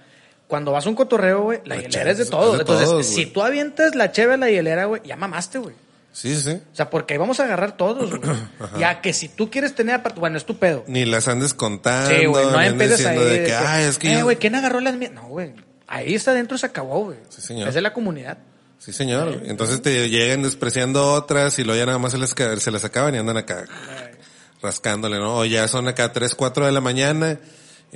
[0.49, 2.55] cuando vas a un cotorreo, güey, la, La hielera es de es todos.
[2.55, 5.74] de Entonces, todos, si tú avientas la cheve a la hielera, güey, ya mamaste, güey.
[6.17, 6.61] Sí, sí, sí.
[6.73, 8.23] O sea, porque ahí vamos a agarrar todos, güey.
[8.79, 10.83] Ya que si tú quieres tener aparte, bueno, es tu pedo.
[10.87, 12.09] Ni las andes contando.
[12.09, 14.81] Sí, güey, no empieces ahí de que, ay, es que eh, yo- güey, ¿quién agarró
[14.81, 15.12] las mías?
[15.12, 15.53] No, güey.
[15.87, 17.19] Ahí está adentro se acabó, güey.
[17.29, 17.69] Sí, señor.
[17.69, 18.39] Es de la comunidad.
[18.79, 19.43] Sí, señor.
[19.45, 22.85] Entonces te llegan despreciando otras y luego ya nada más se les, ca- se les
[22.85, 23.64] acaban y andan acá
[24.62, 25.37] rascándole, ¿no?
[25.39, 27.39] O ya son acá 3, 4 de la mañana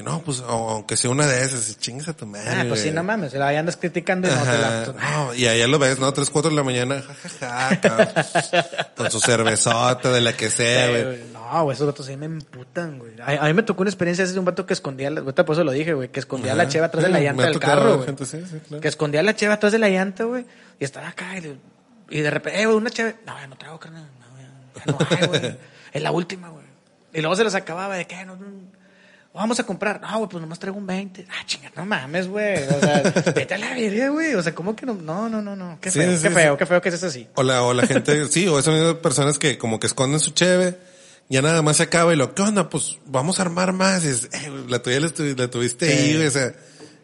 [0.01, 2.49] y no, pues, aunque sea una de esas, chingas a tu madre.
[2.51, 3.35] Ah, pues sí, no mames.
[3.35, 4.87] Ahí andas criticando y no te la...
[5.13, 6.13] No, y allá lo ves, ¿no?
[6.13, 11.23] Tres, cuatro de la mañana, jajaja, con su cervezota de la que sea, güey.
[11.33, 13.13] No, güey, esos vatos sí me emputan, güey.
[13.21, 15.65] A, a mí me tocó una experiencia de un vato que escondía, la, por eso
[15.65, 18.09] lo dije, güey, que escondía la cheva atrás de la llanta del carro, güey.
[18.21, 18.81] sí, sí, claro.
[18.81, 20.45] Que escondía la cheva atrás de la llanta, güey,
[20.79, 21.57] y estaba acá y, de-
[22.11, 23.17] y de repente, eh, güey, una cheve.
[23.27, 24.09] No, ya no traigo, carnal.
[24.19, 25.59] No, ya, ya no hay, güey.
[25.93, 26.65] Es la última, güey.
[27.13, 28.47] Y luego se las acababa de que, no, no,
[29.35, 30.01] vamos a comprar.
[30.01, 31.27] No, güey, pues nomás traigo un 20.
[31.31, 32.63] Ah, chinga, no mames, güey.
[32.65, 33.03] O sea,
[33.35, 34.35] vete a la verga, güey.
[34.35, 34.95] O sea, ¿cómo que no?
[34.95, 35.79] No, no, no, no.
[35.81, 36.35] Qué feo, sí, qué sí.
[36.35, 37.29] feo, qué feo que es así.
[37.35, 40.31] O la, o la gente, sí, o esas mismas personas que como que esconden su
[40.33, 40.77] cheve,
[41.29, 42.69] ya nada más se acaba y lo, ¿qué onda?
[42.69, 44.05] Pues vamos a armar más.
[44.05, 46.53] Y es, eh, la tuya la, tuvi- la tuviste ahí, güey, o sea,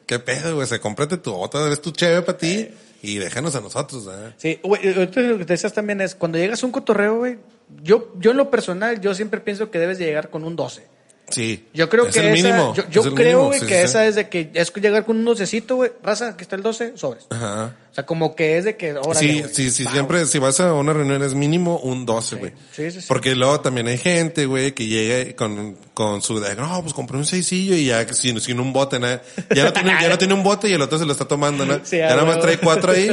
[0.06, 2.68] qué pedo, güey, o sea, cómprate tu otra vez tu cheve para ti
[3.02, 4.32] y déjanos a nosotros, ¿eh?
[4.36, 7.38] Sí, güey, ahorita lo que te decías también es, cuando llegas a un cotorreo, güey,
[7.82, 10.86] yo, yo en lo personal, yo siempre pienso que debes de llegar con un 12.
[11.28, 11.66] Sí.
[11.74, 13.78] Yo creo Es que el esa, mínimo, yo, yo es el creo, mínimo, sí, que
[13.78, 14.08] sí, esa sí.
[14.08, 17.26] es de que es llegar con un docecito, güey, raza, aquí está el 12, sobres.
[17.30, 17.74] Ajá.
[17.90, 20.74] O sea, como que es de que, órale, Sí, sí, sí, siempre, si vas a
[20.74, 22.52] una reunión es mínimo un 12, güey.
[22.70, 23.06] Sí, sí, sí.
[23.08, 27.16] Porque luego también hay gente, güey, que llega con, con su, de, no, pues compré
[27.16, 29.08] un seisillo y ya sin, sin un bote, ¿no?
[29.54, 31.64] Ya no tiene, ya no tiene un bote y el otro se lo está tomando,
[31.64, 31.80] ¿no?
[31.84, 33.10] Sí, ya nada más trae cuatro ahí,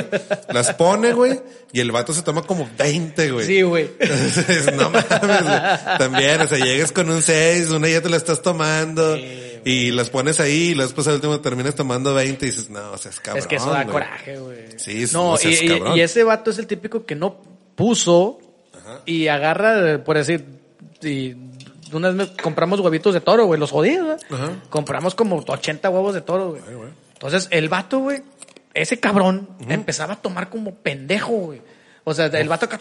[0.50, 1.40] las pone, güey,
[1.74, 3.46] y el vato se toma como 20, güey.
[3.46, 3.90] Sí, güey.
[4.00, 5.98] Entonces, no mames, güey.
[5.98, 9.18] También, o sea, llegas con un 6, una ya te la estás tomando.
[9.66, 12.98] Y las pones ahí y después al último terminas tomando 20 y dices, no, o
[12.98, 13.40] sea, es cabrón.
[13.40, 13.94] es que eso da güey.
[13.94, 14.58] coraje, güey.
[14.78, 15.98] Sí, no, no seas y, y- cabrón.
[15.98, 17.42] y ese vato es el típico que no
[17.76, 18.40] puso
[19.06, 20.46] y agarra, por decir,
[21.02, 21.36] y
[21.94, 24.22] una vez compramos huevitos de toro, güey, los jodidos.
[24.30, 24.52] Ajá.
[24.70, 26.62] Compramos como 80 huevos de toro, güey.
[27.14, 28.22] Entonces, el vato, güey,
[28.74, 31.62] ese cabrón empezaba a tomar como pendejo, güey.
[32.06, 32.78] O sea, el vato acá,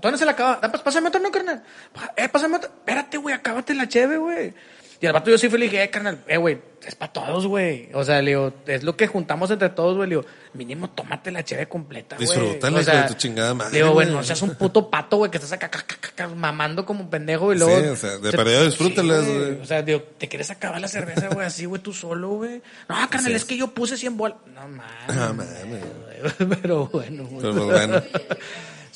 [0.00, 0.58] ¿dónde se la acaba?
[0.62, 1.62] Ah, pues, Pásame otro, no, carnal.
[1.92, 2.68] Pa- Eh, pásame otro.
[2.70, 4.52] Espérate, güey, acábate la cheve, güey.
[5.00, 7.12] Y el vato yo sí fui y le dije, eh, carnal, eh, güey, es para
[7.12, 7.88] todos, güey.
[7.94, 10.08] O sea, le digo, es lo que juntamos entre todos, güey.
[10.08, 12.26] Le digo, mínimo tómate la cheve completa, güey.
[12.28, 15.18] Disfrútala, O hijo de tu chingada madre, Le digo, güey, no seas un puto pato,
[15.18, 17.92] güey, que estás acá, acá, acá, acá, mamando como un pendejo y Sí, luego...
[17.92, 19.60] o sea, de perdido disfrútalas, Sí, güey.
[19.60, 22.60] O sea, digo, te quieres acabar la cerveza, güey, así, güey, tú solo, güey.
[22.88, 24.38] No, carnal, es que yo puse 100 bolas.
[24.52, 24.82] No mames.
[25.08, 25.66] Ah, mames.
[25.66, 26.58] güey.
[26.60, 27.42] Pero bueno, güey.
[27.42, 28.02] Pero bueno.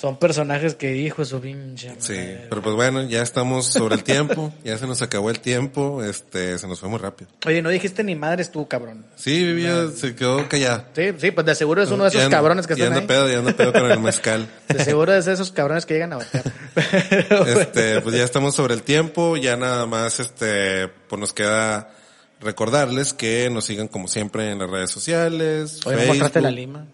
[0.02, 1.92] Son personajes que, hijo, su pinche.
[2.00, 2.16] Sí,
[2.50, 6.58] pero pues bueno, ya estamos sobre el tiempo, ya se nos acabó el tiempo, este,
[6.58, 7.30] se nos fue muy rápido.
[7.46, 9.06] Oye, no dijiste ni madres tú, cabrón.
[9.14, 10.88] Sí, Vivía se quedó callada.
[10.96, 12.98] Sí, sí, pues de seguro es uno de esos Ya anda- cabrones que Ya están
[12.98, 13.06] anda ahí.
[13.06, 14.48] pedo, ya anda pedo con el mezcal.
[14.68, 16.44] De seguro es de esos cabrones que llegan a batear.
[17.08, 21.90] Pero, Este, pues ya estamos sobre el tiempo, ya nada más, este, pues nos queda
[22.40, 25.78] recordarles que nos sigan como siempre en las redes sociales.
[25.86, 26.42] Oye, ¿no mostraste Facebook.
[26.42, 26.86] la lima?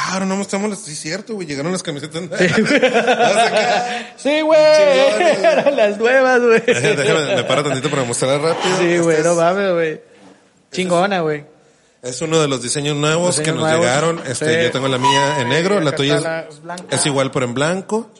[0.00, 2.22] Ah, ahora no mostramos las, sí, cierto, güey, llegaron las camisetas.
[4.16, 4.58] Sí, güey.
[4.60, 5.38] Chingones.
[5.42, 6.60] Eran las nuevas, güey.
[6.66, 8.76] Déjame, me paro tantito para mostrar rápido.
[8.78, 10.00] Sí, Este güey, no es- mames, güey.
[10.72, 11.44] Chingona, güey.
[12.02, 13.84] Es uno de los diseños nuevos Diseños que nos nuevos.
[13.86, 14.22] llegaron.
[14.26, 14.62] Este, Sí.
[14.66, 16.22] yo tengo la mía en negro, la Acá tuya es,
[16.64, 18.10] la- igual pero en blanco.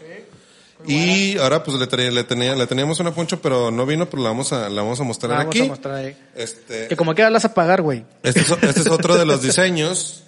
[0.86, 4.22] Y ahora pues le, traía- le tenía, le teníamos una poncho, pero no vino, pero
[4.22, 5.60] la vamos a, la vamos a mostrar Vamos aquí.
[5.62, 6.16] a mostrar ahí.
[6.34, 8.04] Este, Que como quieras las a pagar, güey.
[8.22, 10.24] este es, este es otro de los diseños.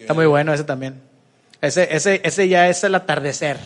[0.00, 1.00] Está muy bueno ese también.
[1.60, 3.58] Ese, ese, ese ya es el atardecer.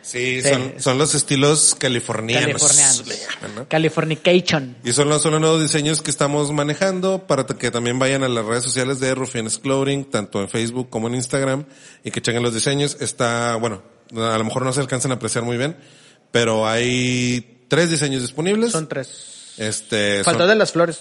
[0.00, 0.48] Sí, Sí.
[0.48, 2.44] son, son los estilos californianos.
[2.60, 3.06] Californianos.
[3.06, 3.68] le llaman, ¿no?
[3.68, 4.76] Californication.
[4.82, 8.28] Y son los, son los nuevos diseños que estamos manejando para que también vayan a
[8.28, 11.66] las redes sociales de Rufianes Clothing, tanto en Facebook como en Instagram,
[12.02, 12.96] y que chequen los diseños.
[13.00, 13.82] Está, bueno,
[14.16, 15.76] a lo mejor no se alcanzan a apreciar muy bien,
[16.32, 18.72] pero hay tres diseños disponibles.
[18.72, 19.52] Son tres.
[19.58, 21.00] este, Faltó son- de las flores.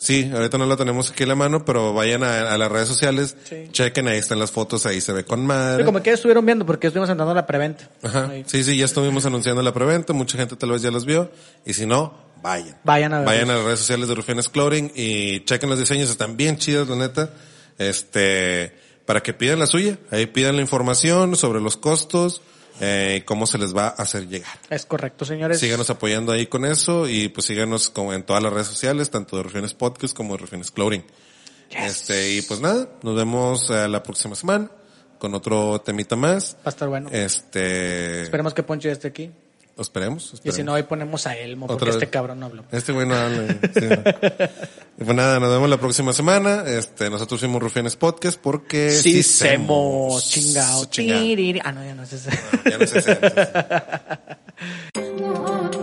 [0.00, 2.88] Sí, ahorita no lo tenemos aquí en la mano, pero vayan a, a las redes
[2.88, 3.68] sociales, Sí.
[3.70, 5.84] chequen, ahí están las fotos, ahí se ve con Sí, madre.
[5.84, 7.88] como que estuvieron viendo porque estuvimos entrando la preventa.
[8.02, 8.28] Ajá.
[8.30, 8.44] Ahí.
[8.46, 11.30] Sí, sí, ya estuvimos anunciando la preventa, mucha gente tal vez ya los vio,
[11.66, 12.76] y si no, vayan.
[12.84, 13.26] Vayan a ver.
[13.26, 16.88] Vayan a las redes sociales de Rufianes Clothing y chequen los diseños, están bien chidos,
[16.88, 17.30] la neta.
[17.78, 18.74] Este,
[19.06, 22.42] para que pidan la suya, ahí pidan la información sobre los costos,
[22.80, 24.58] eh, cómo se les va a hacer llegar.
[24.68, 25.60] Es correcto, señores.
[25.60, 29.36] Síganos apoyando ahí con eso y pues síganos como en todas las redes sociales, tanto
[29.36, 31.04] de Rufianes Podcast como de Rufianes Clothing.
[31.70, 34.70] Este, y pues nada, nos vemos eh, la próxima semana
[35.18, 36.56] con otro temita más.
[36.56, 37.08] Va a estar bueno.
[37.12, 39.30] Este, Esperemos que Poncho ya esté aquí.
[39.82, 40.56] Esperemos, Y esperemos.
[40.56, 42.10] si no, hoy ponemos a Elmo, porque Otra este vez.
[42.12, 42.64] cabrón no habló.
[42.72, 43.46] Este güey no habla.
[43.48, 43.94] sí, no.
[44.98, 46.64] Y pues nada, nos vemos la próxima semana.
[46.66, 50.28] Este, nosotros fuimos Rufianes Podcast porque Sí, semos.
[50.28, 50.84] chingao.
[50.86, 51.60] Chingao.
[51.64, 52.30] Ah, no, ya no es ese.
[52.68, 53.10] Ya no sé si-